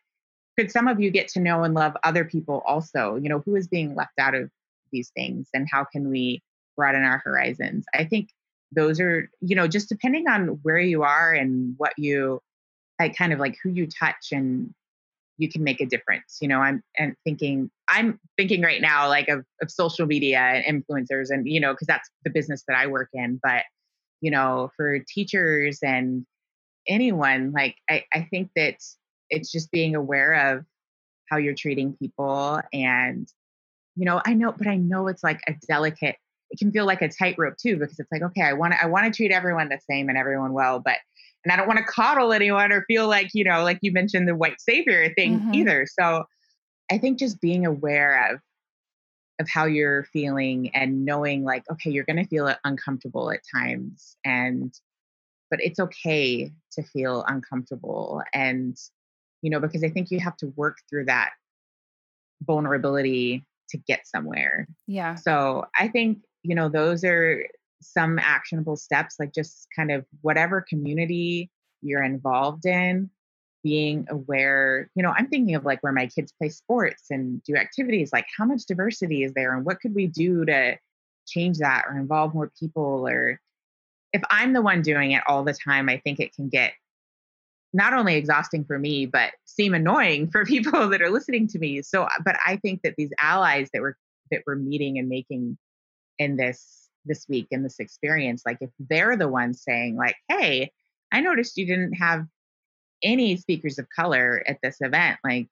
[0.58, 3.56] could some of you get to know and love other people also you know who
[3.56, 4.50] is being left out of
[4.92, 6.42] these things and how can we
[6.76, 8.30] broaden our horizons i think
[8.72, 12.40] those are you know just depending on where you are and what you
[12.98, 14.72] like kind of like who you touch and
[15.38, 16.38] you can make a difference.
[16.40, 20.84] You know, I'm and thinking I'm thinking right now like of, of social media and
[20.84, 23.38] influencers and you know, because that's the business that I work in.
[23.42, 23.62] But,
[24.20, 26.24] you know, for teachers and
[26.88, 28.76] anyone, like I, I think that
[29.30, 30.64] it's just being aware of
[31.30, 33.28] how you're treating people and
[33.96, 36.16] you know, I know, but I know it's like a delicate,
[36.50, 38.86] it can feel like a tightrope too, because it's like, okay, I want to I
[38.86, 40.98] want to treat everyone the same and everyone well, but
[41.44, 44.28] and I don't want to coddle anyone or feel like, you know, like you mentioned
[44.28, 45.54] the white savior thing mm-hmm.
[45.54, 45.86] either.
[45.98, 46.24] So
[46.90, 48.40] I think just being aware of
[49.38, 54.72] of how you're feeling and knowing like, okay, you're gonna feel uncomfortable at times and
[55.50, 58.76] but it's okay to feel uncomfortable and
[59.46, 61.30] you know because i think you have to work through that
[62.42, 64.66] vulnerability to get somewhere.
[64.88, 65.14] Yeah.
[65.14, 67.46] So i think you know those are
[67.80, 71.48] some actionable steps like just kind of whatever community
[71.80, 73.08] you're involved in
[73.62, 77.54] being aware you know i'm thinking of like where my kids play sports and do
[77.54, 80.76] activities like how much diversity is there and what could we do to
[81.26, 83.40] change that or involve more people or
[84.16, 86.72] if I'm the one doing it all the time, I think it can get
[87.72, 91.82] not only exhausting for me, but seem annoying for people that are listening to me.
[91.82, 93.96] So, uh, but I think that these allies that we're
[94.30, 95.56] that we're meeting and making
[96.18, 100.72] in this this week in this experience, like if they're the ones saying, like, "Hey,
[101.12, 102.26] I noticed you didn't have
[103.02, 105.18] any speakers of color at this event.
[105.24, 105.48] Like,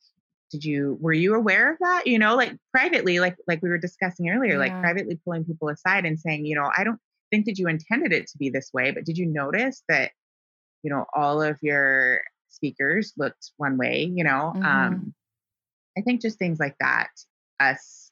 [0.50, 2.06] did you were you aware of that?
[2.06, 4.58] You know, like privately, like like we were discussing earlier, yeah.
[4.58, 7.00] like privately pulling people aside and saying, you know, I don't
[7.30, 10.12] think that you intended it to be this way, but did you notice that,
[10.84, 12.20] you know, all of your
[12.50, 14.52] speakers looked one way, you know?
[14.54, 14.64] Mm-hmm.
[14.64, 15.14] Um,
[15.96, 17.08] I think just things like that,
[17.58, 18.10] us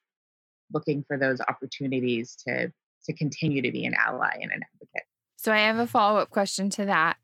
[0.73, 2.73] looking for those opportunities to
[3.05, 5.07] to continue to be an ally and an advocate.
[5.37, 7.17] So I have a follow-up question to that.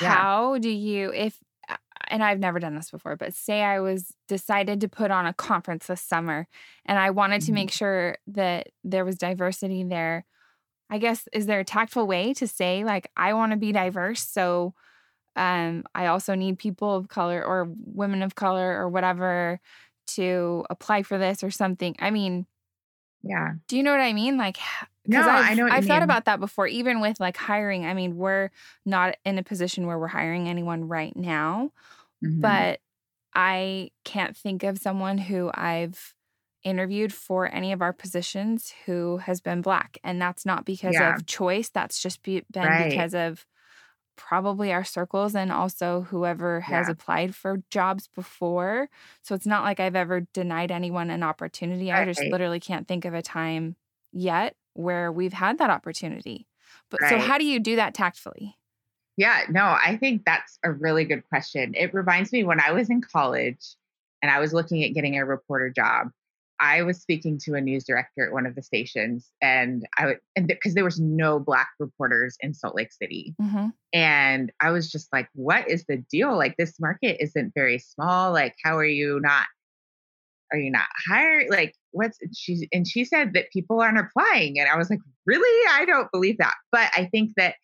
[0.00, 0.14] Yeah.
[0.14, 1.76] How do you if uh,
[2.08, 5.32] and I've never done this before, but say I was decided to put on a
[5.32, 6.46] conference this summer
[6.84, 7.54] and I wanted to mm-hmm.
[7.54, 10.26] make sure that there was diversity there.
[10.90, 14.20] I guess is there a tactful way to say like I want to be diverse
[14.20, 14.74] so
[15.34, 19.60] um I also need people of color or women of color or whatever
[20.06, 21.96] to apply for this or something.
[21.98, 22.46] I mean,
[23.22, 23.54] yeah.
[23.66, 24.36] Do you know what I mean?
[24.36, 24.58] Like
[25.06, 25.68] no, I've, I know.
[25.70, 27.84] I've thought about that before, even with like hiring.
[27.86, 28.50] I mean, we're
[28.84, 31.72] not in a position where we're hiring anyone right now,
[32.24, 32.40] mm-hmm.
[32.40, 32.80] but
[33.34, 36.14] I can't think of someone who I've
[36.66, 41.14] interviewed for any of our positions who has been black and that's not because yeah.
[41.14, 42.90] of choice that's just be, been right.
[42.90, 43.46] because of
[44.16, 46.92] probably our circles and also whoever has yeah.
[46.92, 48.88] applied for jobs before
[49.22, 52.00] so it's not like i've ever denied anyone an opportunity right.
[52.00, 53.76] i just literally can't think of a time
[54.12, 56.48] yet where we've had that opportunity
[56.90, 57.10] but right.
[57.10, 58.56] so how do you do that tactfully
[59.16, 62.90] yeah no i think that's a really good question it reminds me when i was
[62.90, 63.76] in college
[64.20, 66.10] and i was looking at getting a reporter job
[66.60, 70.18] I was speaking to a news director at one of the stations, and I would,
[70.34, 73.68] and because there was no black reporters in Salt Lake City, mm-hmm.
[73.92, 76.36] and I was just like, "What is the deal?
[76.36, 78.32] Like, this market isn't very small.
[78.32, 79.46] Like, how are you not?
[80.52, 81.50] Are you not hired?
[81.50, 85.70] Like, what's?" She and she said that people aren't applying, and I was like, "Really?
[85.72, 87.56] I don't believe that." But I think that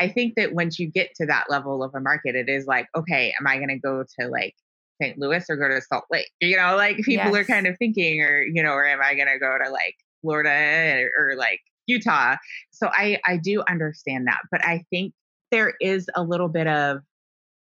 [0.00, 2.88] I think that once you get to that level of a market, it is like,
[2.96, 4.54] okay, am I going to go to like
[5.00, 5.18] St.
[5.18, 6.30] Louis or go to Salt Lake?
[6.40, 7.34] You know, like people yes.
[7.34, 9.96] are kind of thinking, or, you know, or am I going to go to like
[10.22, 12.36] Florida or, or like Utah?
[12.70, 14.40] So I, I do understand that.
[14.50, 15.12] But I think
[15.50, 17.00] there is a little bit of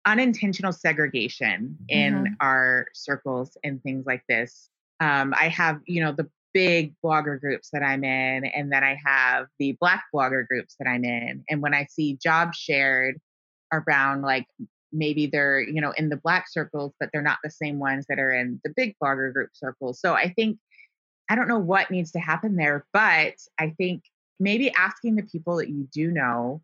[0.06, 2.34] unintentional segregation in mm-hmm.
[2.40, 4.70] our circles and things like this.
[5.00, 9.00] Um, I have, you know, the big blogger groups that I'm in, and then I
[9.04, 11.44] have the black blogger groups that I'm in.
[11.50, 13.20] And when I see jobs shared
[13.72, 14.46] around like
[14.94, 18.20] maybe they're you know in the black circles but they're not the same ones that
[18.20, 20.58] are in the big blogger group circles so i think
[21.30, 24.04] i don't know what needs to happen there but i think
[24.40, 26.62] maybe asking the people that you do know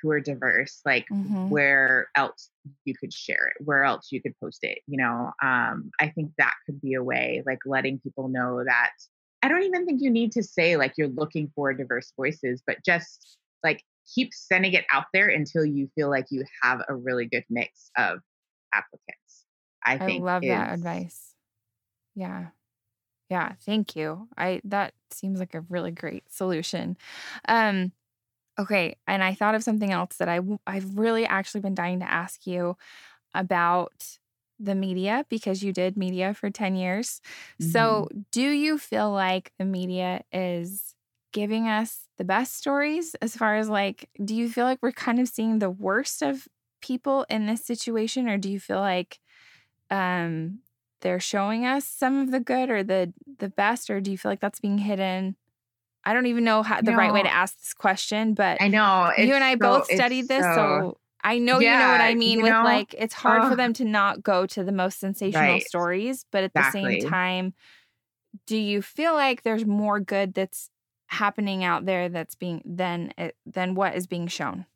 [0.00, 1.48] who are diverse like mm-hmm.
[1.48, 2.50] where else
[2.84, 6.30] you could share it where else you could post it you know um i think
[6.38, 8.92] that could be a way like letting people know that
[9.42, 12.78] i don't even think you need to say like you're looking for diverse voices but
[12.84, 17.26] just like keep sending it out there until you feel like you have a really
[17.26, 18.18] good mix of
[18.74, 19.44] applicants.
[19.84, 21.34] I think I love is, that advice.
[22.14, 22.46] Yeah.
[23.30, 24.28] Yeah, thank you.
[24.36, 26.96] I that seems like a really great solution.
[27.48, 27.92] Um
[28.58, 32.10] okay, and I thought of something else that I I've really actually been dying to
[32.10, 32.76] ask you
[33.34, 34.18] about
[34.58, 37.20] the media because you did media for 10 years.
[37.60, 37.70] Mm-hmm.
[37.70, 40.91] So, do you feel like the media is
[41.32, 45.18] giving us the best stories as far as like, do you feel like we're kind
[45.18, 46.46] of seeing the worst of
[46.80, 49.18] people in this situation, or do you feel like
[49.90, 50.60] um,
[51.00, 54.30] they're showing us some of the good or the the best, or do you feel
[54.30, 55.36] like that's being hidden?
[56.04, 59.12] I don't even know how the right way to ask this question, but I know
[59.16, 62.00] you and I so, both studied this, so, so I know yeah, you know what
[62.00, 64.72] I mean with know, like it's hard uh, for them to not go to the
[64.72, 65.62] most sensational right.
[65.62, 66.82] stories, but at exactly.
[66.82, 67.54] the same time,
[68.46, 70.70] do you feel like there's more good that's
[71.12, 74.66] happening out there that's being than eh, than what is being shown?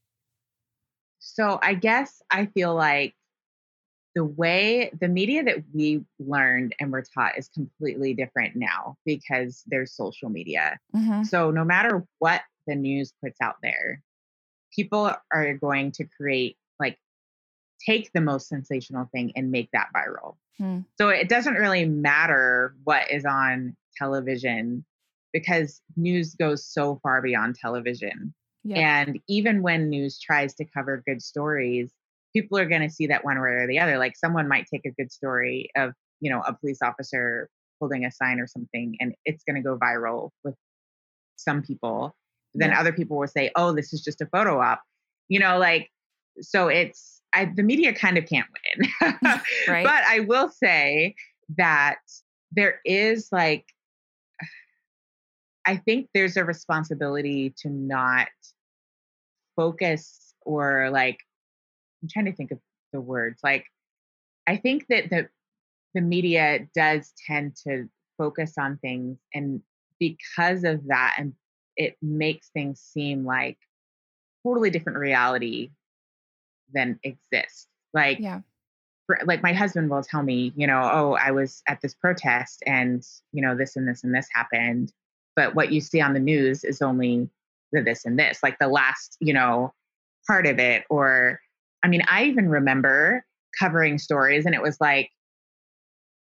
[1.18, 3.14] So I guess I feel like
[4.14, 9.62] the way the media that we learned and were taught is completely different now because
[9.66, 10.78] there's social media.
[10.94, 11.24] Mm-hmm.
[11.24, 14.02] So no matter what the news puts out there,
[14.74, 16.98] people are going to create like
[17.84, 20.36] take the most sensational thing and make that viral.
[20.58, 20.80] Hmm.
[20.98, 24.84] So it doesn't really matter what is on television
[25.36, 28.32] because news goes so far beyond television.
[28.74, 31.92] And even when news tries to cover good stories,
[32.34, 33.98] people are going to see that one way or the other.
[33.98, 38.10] Like someone might take a good story of, you know, a police officer holding a
[38.10, 40.54] sign or something, and it's going to go viral with
[41.36, 42.16] some people.
[42.54, 42.80] Then yeah.
[42.80, 44.80] other people will say, oh, this is just a photo op.
[45.28, 45.90] You know, like,
[46.40, 48.48] so it's, I, the media kind of can't
[48.80, 48.90] win.
[49.68, 49.84] right.
[49.84, 51.14] But I will say
[51.58, 51.98] that
[52.52, 53.66] there is like,
[55.66, 58.28] I think there's a responsibility to not
[59.56, 61.18] focus or like,
[62.02, 62.60] I'm trying to think of
[62.92, 63.40] the words.
[63.42, 63.66] Like,
[64.46, 65.28] I think that the
[65.94, 67.88] the media does tend to
[68.18, 69.62] focus on things, and
[69.98, 71.32] because of that, and
[71.76, 73.58] it makes things seem like
[74.44, 75.70] totally different reality
[76.72, 77.66] than exists.
[77.92, 78.40] Like, yeah.
[79.06, 82.62] For, like my husband will tell me, you know, oh, I was at this protest
[82.66, 84.92] and, you know, this and this and this happened.
[85.36, 87.28] But what you see on the news is only
[87.72, 89.72] the this and this, like the last, you know,
[90.26, 90.84] part of it.
[90.90, 91.38] Or,
[91.84, 93.24] I mean, I even remember
[93.58, 95.10] covering stories and it was like,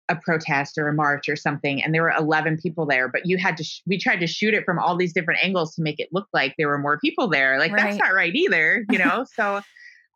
[0.08, 3.38] a protest or a march or something and there were 11 people there but you
[3.38, 5.98] had to sh- we tried to shoot it from all these different angles to make
[5.98, 7.82] it look like there were more people there like right.
[7.82, 9.60] that's not right either you know so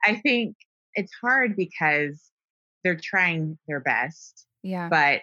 [0.05, 0.57] i think
[0.95, 2.31] it's hard because
[2.83, 5.23] they're trying their best yeah but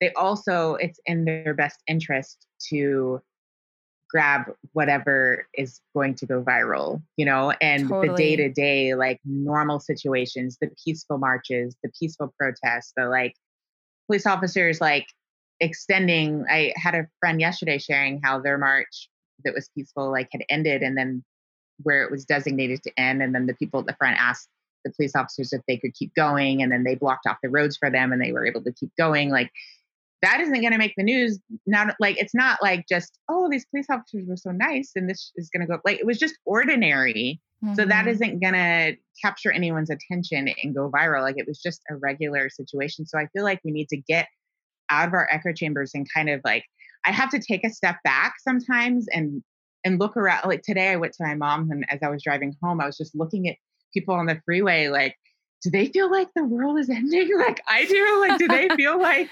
[0.00, 3.20] they also it's in their best interest to
[4.10, 8.08] grab whatever is going to go viral, you know, and totally.
[8.08, 13.34] the day to day, like normal situations, the peaceful marches, the peaceful protests, the like
[14.10, 15.06] police officers like
[15.60, 19.08] extending i had a friend yesterday sharing how their march
[19.44, 21.22] that was peaceful like had ended and then
[21.84, 24.48] where it was designated to end and then the people at the front asked
[24.84, 27.76] the police officers if they could keep going and then they blocked off the roads
[27.76, 29.50] for them and they were able to keep going like
[30.22, 33.66] that isn't going to make the news not like it's not like just oh these
[33.66, 36.38] police officers were so nice and this is going to go like it was just
[36.44, 37.74] ordinary mm-hmm.
[37.74, 38.08] so that mm-hmm.
[38.08, 42.48] isn't going to capture anyone's attention and go viral like it was just a regular
[42.50, 44.28] situation so i feel like we need to get
[44.90, 46.64] out of our echo chambers and kind of like
[47.06, 49.42] i have to take a step back sometimes and
[49.84, 52.54] and look around like today i went to my mom and as i was driving
[52.62, 53.56] home i was just looking at
[53.94, 55.16] people on the freeway like
[55.62, 58.20] do they feel like the world is ending like I do?
[58.20, 59.28] Like, do they feel like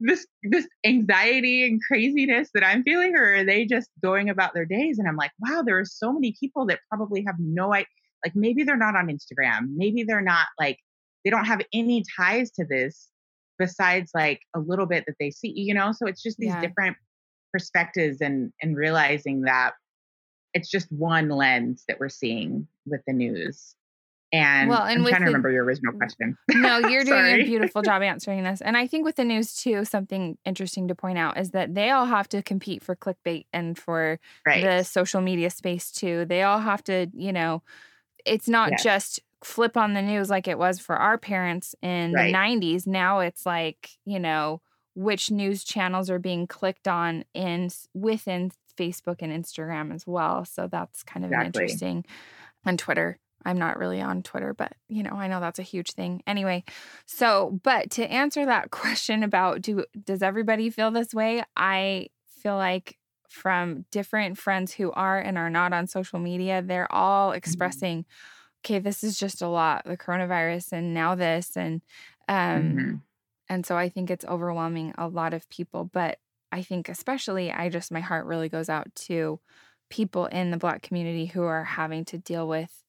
[0.00, 4.66] this this anxiety and craziness that I'm feeling, or are they just going about their
[4.66, 4.98] days?
[4.98, 7.86] And I'm like, wow, there are so many people that probably have no idea.
[8.24, 9.74] Like, maybe they're not on Instagram.
[9.74, 10.78] Maybe they're not like
[11.24, 13.08] they don't have any ties to this
[13.58, 15.52] besides like a little bit that they see.
[15.54, 16.60] You know, so it's just these yeah.
[16.60, 16.96] different
[17.52, 19.72] perspectives and and realizing that
[20.54, 23.74] it's just one lens that we're seeing with the news
[24.32, 26.38] and well, and I'm trying to remember your original mm, question.
[26.50, 28.62] No, you're doing a beautiful job answering this.
[28.62, 31.90] And I think with the news too, something interesting to point out is that they
[31.90, 34.62] all have to compete for clickbait and for right.
[34.62, 36.24] the social media space too.
[36.24, 37.62] They all have to, you know,
[38.24, 38.82] it's not yes.
[38.82, 42.32] just flip on the news like it was for our parents in right.
[42.32, 42.86] the 90s.
[42.86, 44.62] Now it's like, you know,
[44.94, 50.44] which news channels are being clicked on in within Facebook and Instagram as well.
[50.46, 51.62] So that's kind of exactly.
[51.64, 52.04] interesting
[52.64, 53.18] on Twitter.
[53.44, 56.22] I'm not really on Twitter, but you know, I know that's a huge thing.
[56.26, 56.64] Anyway,
[57.06, 61.42] so but to answer that question about do does everybody feel this way?
[61.56, 62.08] I
[62.42, 67.30] feel like from different friends who are and are not on social media, they're all
[67.30, 67.38] mm-hmm.
[67.38, 68.60] expressing, mm-hmm.
[68.64, 71.80] okay, this is just a lot, the coronavirus and now this and
[72.28, 72.94] um mm-hmm.
[73.48, 76.18] and so I think it's overwhelming a lot of people, but
[76.52, 79.40] I think especially I just my heart really goes out to
[79.88, 82.82] people in the black community who are having to deal with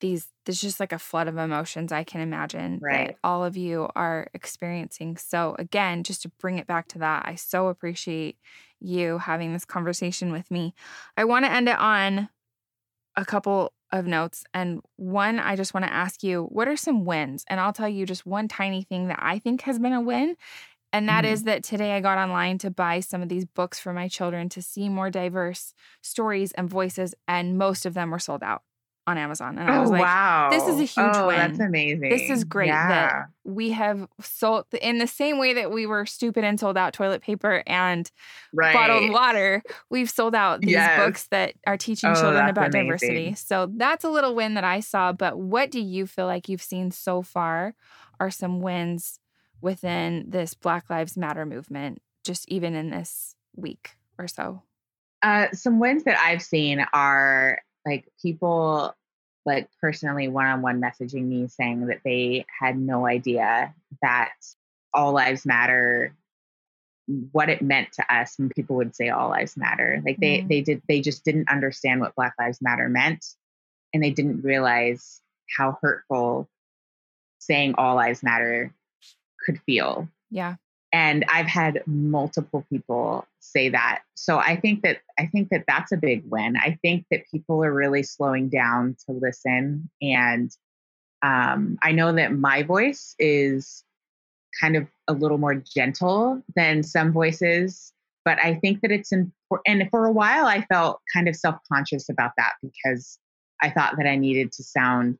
[0.00, 3.08] these there's just like a flood of emotions I can imagine right.
[3.08, 5.16] that all of you are experiencing.
[5.16, 8.36] So again, just to bring it back to that, I so appreciate
[8.80, 10.74] you having this conversation with me.
[11.16, 12.28] I want to end it on
[13.16, 14.44] a couple of notes.
[14.54, 17.44] And one, I just want to ask you, what are some wins?
[17.48, 20.36] And I'll tell you just one tiny thing that I think has been a win.
[20.92, 21.34] And that mm-hmm.
[21.34, 24.48] is that today I got online to buy some of these books for my children
[24.50, 28.62] to see more diverse stories and voices, and most of them were sold out
[29.06, 29.58] on Amazon.
[29.58, 30.48] And I was oh, like, wow.
[30.50, 31.36] this is a huge oh, win.
[31.36, 32.10] That's amazing.
[32.10, 32.88] This is great yeah.
[32.88, 36.92] that we have sold in the same way that we were stupid and sold out
[36.92, 38.10] toilet paper and
[38.52, 38.72] right.
[38.72, 39.62] bottled water.
[39.90, 40.98] We've sold out these yes.
[40.98, 42.86] books that are teaching oh, children about amazing.
[42.86, 43.34] diversity.
[43.34, 45.12] So that's a little win that I saw.
[45.12, 47.74] But what do you feel like you've seen so far
[48.20, 49.18] are some wins
[49.60, 54.62] within this Black Lives Matter movement, just even in this week or so?
[55.22, 58.94] Uh, some wins that I've seen are like people
[59.46, 64.32] like personally one-on-one messaging me saying that they had no idea that
[64.92, 66.14] all lives matter
[67.32, 70.00] what it meant to us when people would say all lives matter.
[70.04, 70.48] Like they mm.
[70.48, 73.24] they did they just didn't understand what black lives matter meant
[73.92, 75.20] and they didn't realize
[75.56, 76.48] how hurtful
[77.38, 78.72] saying all lives matter
[79.44, 80.08] could feel.
[80.30, 80.56] Yeah
[80.92, 84.02] and i've had multiple people say that.
[84.14, 86.56] So i think that i think that that's a big win.
[86.56, 89.88] I think that people are really slowing down to listen.
[90.02, 90.50] And
[91.22, 93.84] um, i know that my voice is
[94.60, 97.92] kind of a little more gentle than some voices
[98.24, 102.08] but i think that it's important and for a while i felt kind of self-conscious
[102.08, 103.18] about that because
[103.62, 105.18] i thought that i needed to sound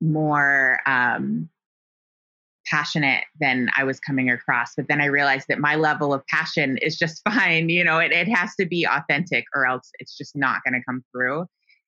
[0.00, 1.48] more um,
[2.70, 4.74] passionate than I was coming across.
[4.76, 7.68] But then I realized that my level of passion is just fine.
[7.68, 10.84] You know, it, it has to be authentic or else it's just not going to
[10.84, 11.46] come through.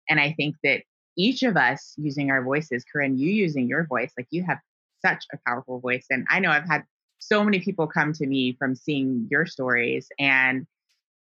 [0.08, 0.82] And I think that
[1.16, 4.58] each of us using our voices, Corinne, you using your voice, like you have
[5.04, 6.06] such a powerful voice.
[6.10, 6.84] And I know I've had
[7.18, 10.66] so many people come to me from seeing your stories and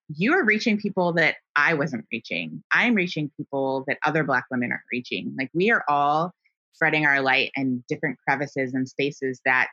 [0.09, 2.63] you are reaching people that I wasn't reaching.
[2.73, 5.35] I'm reaching people that other Black women aren't reaching.
[5.37, 6.33] Like we are all
[6.77, 9.71] spreading our light in different crevices and spaces that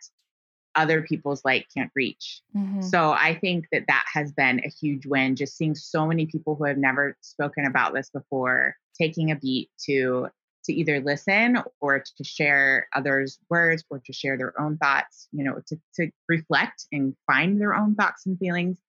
[0.76, 2.41] other people's light can't reach.
[2.56, 2.82] Mm-hmm.
[2.82, 5.36] So I think that that has been a huge win.
[5.36, 9.70] Just seeing so many people who have never spoken about this before taking a beat
[9.86, 10.28] to
[10.66, 15.28] to either listen or to share others' words or to share their own thoughts.
[15.34, 18.80] You know, to to reflect and find their own thoughts and feelings.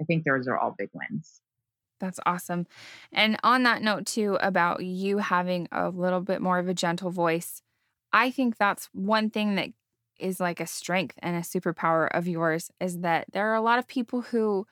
[0.00, 1.40] I think those are all big wins.
[2.04, 2.66] That's awesome.
[3.12, 7.10] And on that note, too, about you having a little bit more of a gentle
[7.10, 7.62] voice,
[8.12, 9.70] I think that's one thing that
[10.20, 13.78] is like a strength and a superpower of yours is that there are a lot
[13.78, 14.66] of people who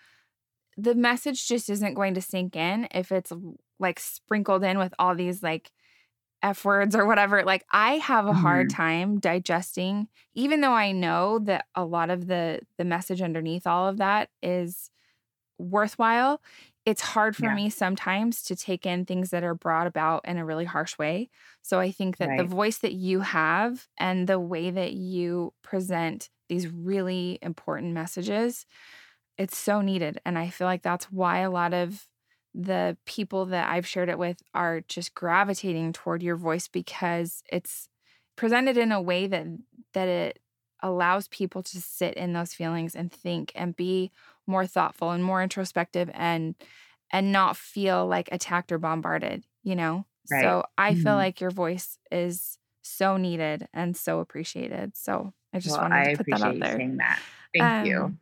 [0.77, 3.33] the message just isn't going to sink in if it's
[3.79, 5.73] like sprinkled in with all these like
[6.43, 7.45] F words or whatever.
[7.45, 8.77] Like I have a hard mm-hmm.
[8.77, 13.89] time digesting, even though I know that a lot of the the message underneath all
[13.89, 14.91] of that is
[15.59, 16.41] worthwhile
[16.85, 17.55] it's hard for yeah.
[17.55, 21.31] me sometimes to take in things that are brought about in a really harsh way.
[21.63, 22.39] So I think that right.
[22.39, 28.67] the voice that you have and the way that you present these really important messages,
[29.39, 30.21] it's so needed.
[30.25, 32.09] And I feel like that's why a lot of
[32.55, 37.89] the people that I've shared it with are just gravitating toward your voice because it's
[38.37, 39.47] presented in a way that
[39.95, 40.39] that it
[40.83, 44.11] allows people to sit in those feelings and think and be
[44.47, 46.55] more thoughtful and more introspective and
[47.13, 50.07] and not feel like attacked or bombarded, you know?
[50.31, 50.43] Right.
[50.43, 51.03] So I mm-hmm.
[51.03, 54.97] feel like your voice is so needed and so appreciated.
[54.97, 56.79] So I just well, wanted I to put that out there.
[56.99, 57.21] That.
[57.55, 58.19] Thank um, you.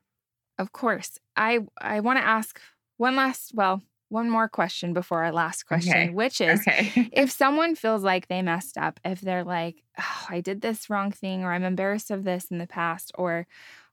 [0.59, 1.19] Of course.
[1.37, 2.61] I I want to ask
[2.97, 6.11] one last well, one more question before our last question, okay.
[6.11, 7.09] which is okay.
[7.13, 11.13] if someone feels like they messed up, if they're like, oh, I did this wrong
[11.13, 13.47] thing, or I'm embarrassed of this in the past, or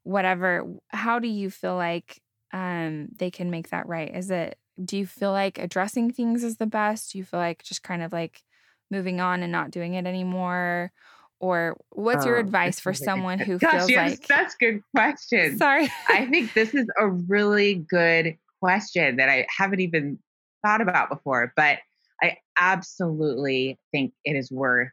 [0.08, 2.22] whatever, how do you feel like
[2.53, 4.16] um, they can make that right?
[4.16, 7.12] Is it, do you feel like addressing things is the best?
[7.12, 8.41] Do you feel like just kind of like
[8.89, 10.93] moving on and not doing it anymore?
[11.39, 15.58] Or what's oh, your advice for someone who Gosh, feels like that's good question.
[15.58, 15.91] Sorry.
[16.08, 20.20] I think this is a really good question that I haven't even
[20.66, 21.80] thought about before, but
[22.24, 24.89] I absolutely think it is worth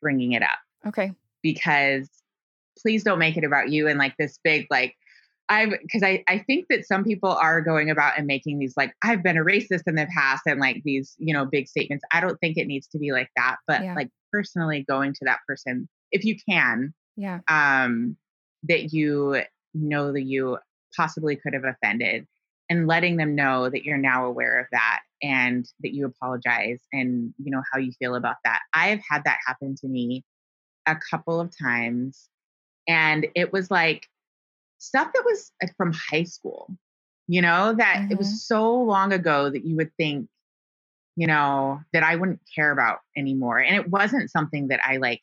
[0.00, 0.58] bringing it up.
[0.86, 1.12] Okay.
[1.42, 2.08] Because
[2.82, 4.94] please don't make it about you and like this big, like,
[5.48, 8.94] I've, because I, I think that some people are going about and making these like,
[9.02, 12.04] I've been a racist in the past and like these, you know, big statements.
[12.12, 13.56] I don't think it needs to be like that.
[13.66, 13.94] But yeah.
[13.94, 18.16] like personally going to that person, if you can, yeah, um,
[18.64, 19.42] that you
[19.74, 20.58] know that you
[20.96, 22.26] possibly could have offended
[22.68, 27.34] and letting them know that you're now aware of that and that you apologize and
[27.38, 30.24] you know how you feel about that i've had that happen to me
[30.86, 32.28] a couple of times
[32.90, 34.06] and it was like
[34.78, 36.76] stuff that was from high school
[37.28, 38.12] you know that mm-hmm.
[38.12, 38.36] it was mm-hmm.
[38.36, 40.28] so long ago that you would think
[41.20, 43.58] you know, that I wouldn't care about anymore.
[43.58, 45.20] And it wasn't something that I like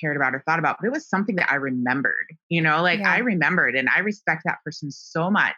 [0.00, 3.00] cared about or thought about, but it was something that I remembered, you know, like
[3.00, 3.10] yeah.
[3.10, 5.56] I remembered and I respect that person so much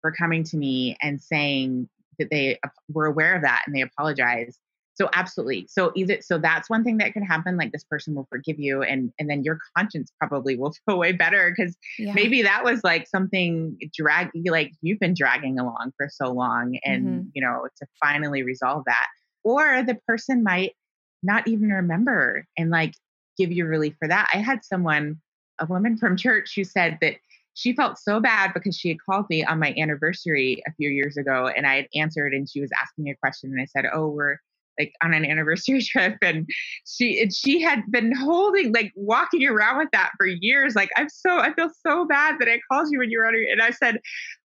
[0.00, 1.88] for coming to me and saying
[2.18, 2.58] that they
[2.92, 4.58] were aware of that and they apologized
[5.00, 8.26] so absolutely so either so that's one thing that can happen like this person will
[8.28, 12.12] forgive you and and then your conscience probably will feel way better because yeah.
[12.12, 17.06] maybe that was like something drag like you've been dragging along for so long and
[17.06, 17.28] mm-hmm.
[17.32, 19.06] you know to finally resolve that
[19.42, 20.74] or the person might
[21.22, 22.92] not even remember and like
[23.38, 25.16] give you relief for that i had someone
[25.60, 27.14] a woman from church who said that
[27.54, 31.16] she felt so bad because she had called me on my anniversary a few years
[31.16, 33.86] ago and I had answered and she was asking me a question and I said,
[33.92, 34.38] "Oh, we're
[34.80, 36.48] like on an anniversary trip and
[36.86, 40.74] she and she had been holding like walking around with that for years.
[40.74, 43.34] Like i'm so i feel so bad that i called you when you were on
[43.34, 44.00] your and i said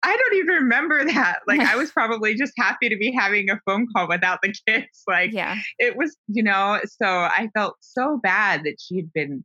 [0.02, 1.40] i don't even remember that.
[1.46, 5.02] Like i was probably just happy to be having a phone call without the kids.
[5.06, 5.56] Like yeah.
[5.78, 9.44] it was you know so i felt so bad that she had been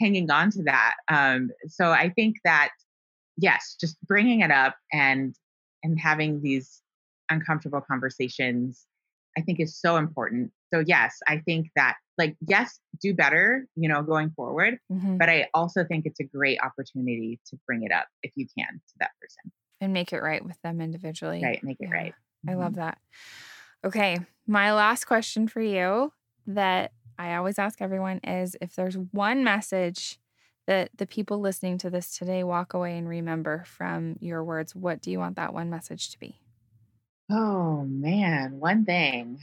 [0.00, 0.94] hanging on to that.
[1.08, 2.70] Um so i think that
[3.36, 5.34] yes just bringing it up and
[5.84, 6.82] and having these
[7.30, 8.86] uncomfortable conversations
[9.38, 10.50] I think is so important.
[10.74, 15.16] So yes, I think that like yes, do better, you know, going forward, mm-hmm.
[15.16, 18.66] but I also think it's a great opportunity to bring it up if you can
[18.66, 21.40] to that person and make it right with them individually.
[21.42, 22.12] Right, make it right.
[22.12, 22.50] Mm-hmm.
[22.50, 22.80] I love mm-hmm.
[22.80, 22.98] that.
[23.84, 26.12] Okay, my last question for you
[26.48, 30.18] that I always ask everyone is if there's one message
[30.66, 35.00] that the people listening to this today walk away and remember from your words, what
[35.00, 36.40] do you want that one message to be?
[37.30, 39.38] Oh man, one thing.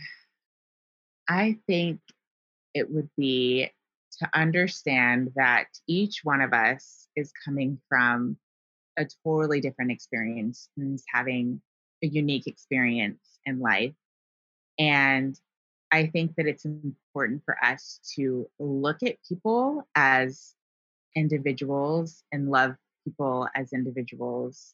[1.29, 1.99] I think
[2.73, 3.69] it would be
[4.19, 8.38] to understand that each one of us is coming from
[8.97, 11.61] a totally different experience and having
[12.03, 13.93] a unique experience in life.
[14.79, 15.39] And
[15.91, 20.55] I think that it's important for us to look at people as
[21.15, 24.73] individuals and love people as individuals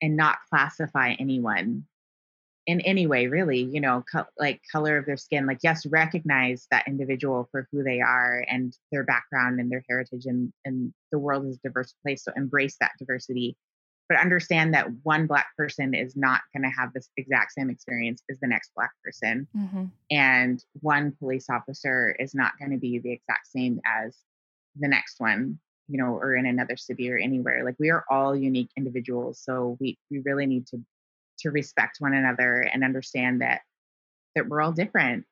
[0.00, 1.84] and not classify anyone
[2.68, 6.68] in any way really you know co- like color of their skin like yes recognize
[6.70, 11.18] that individual for who they are and their background and their heritage and and the
[11.18, 13.56] world is a diverse place so embrace that diversity
[14.08, 18.22] but understand that one black person is not going to have this exact same experience
[18.30, 19.84] as the next black person mm-hmm.
[20.10, 24.14] and one police officer is not going to be the exact same as
[24.78, 25.58] the next one
[25.88, 29.74] you know or in another city or anywhere like we are all unique individuals so
[29.80, 30.78] we we really need to
[31.40, 33.62] to respect one another and understand that
[34.34, 35.24] that we're all different.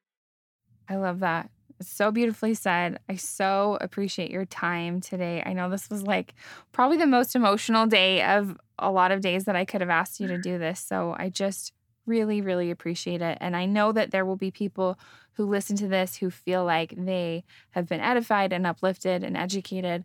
[0.88, 1.50] I love that.
[1.78, 2.98] It's so beautifully said.
[3.08, 5.42] I so appreciate your time today.
[5.44, 6.34] I know this was like
[6.72, 10.20] probably the most emotional day of a lot of days that I could have asked
[10.20, 10.80] you to do this.
[10.80, 11.72] So I just
[12.06, 13.36] really, really appreciate it.
[13.40, 14.98] And I know that there will be people
[15.32, 20.04] who listen to this who feel like they have been edified and uplifted and educated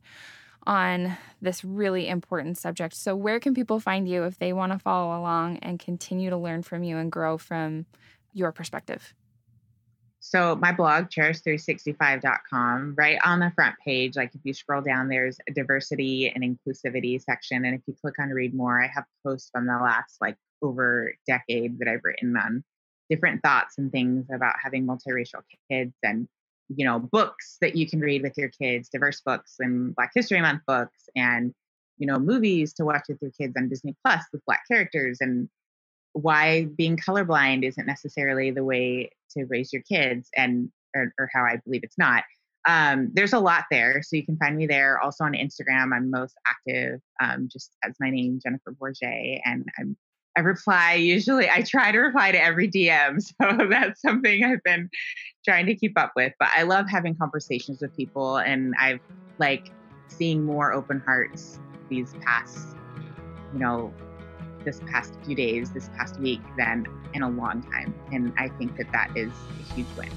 [0.67, 2.95] on this really important subject.
[2.95, 6.37] So, where can people find you if they want to follow along and continue to
[6.37, 7.85] learn from you and grow from
[8.33, 9.13] your perspective?
[10.19, 15.37] So, my blog, cherish365.com, right on the front page, like if you scroll down, there's
[15.49, 17.65] a diversity and inclusivity section.
[17.65, 21.15] And if you click on read more, I have posts from the last like over
[21.25, 22.63] decade that I've written on
[23.09, 26.27] different thoughts and things about having multiracial kids and
[26.69, 30.41] you know books that you can read with your kids diverse books and black history
[30.41, 31.53] month books and
[31.97, 35.49] you know movies to watch with your kids on disney plus with black characters and
[36.13, 41.43] why being colorblind isn't necessarily the way to raise your kids and or, or how
[41.43, 42.23] i believe it's not.
[42.67, 44.99] Um, there's a lot there so you can find me there.
[44.99, 49.97] Also on instagram i'm most active um, just as my name jennifer borget and i'm
[50.37, 53.19] I reply usually I try to reply to every DM.
[53.41, 54.89] So that's something I've been
[55.43, 56.33] trying to keep up with.
[56.39, 58.99] But I love having conversations with people and I've
[59.39, 59.71] like
[60.07, 61.59] seeing more open hearts
[61.89, 62.75] these past,
[63.53, 63.93] you know,
[64.63, 67.93] this past few days, this past week than in a long time.
[68.11, 70.09] And I think that that is a huge win.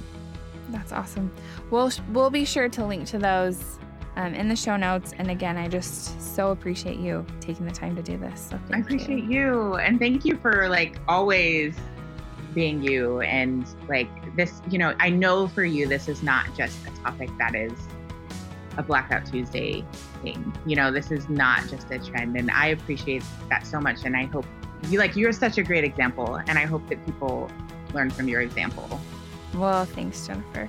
[0.70, 1.30] That's awesome.
[1.70, 3.78] We'll we'll be sure to link to those
[4.16, 5.12] um, in the show notes.
[5.18, 8.48] And again, I just so appreciate you taking the time to do this.
[8.50, 9.30] So I appreciate you.
[9.30, 9.74] you.
[9.76, 11.76] And thank you for like always
[12.54, 13.20] being you.
[13.20, 17.30] And like this, you know, I know for you, this is not just a topic
[17.38, 17.72] that is
[18.76, 19.84] a Blackout Tuesday
[20.22, 20.52] thing.
[20.66, 22.36] You know, this is not just a trend.
[22.36, 24.04] And I appreciate that so much.
[24.04, 24.46] And I hope
[24.88, 26.36] you like, you're such a great example.
[26.46, 27.50] And I hope that people
[27.92, 29.00] learn from your example.
[29.54, 30.68] Well, thanks, Jennifer.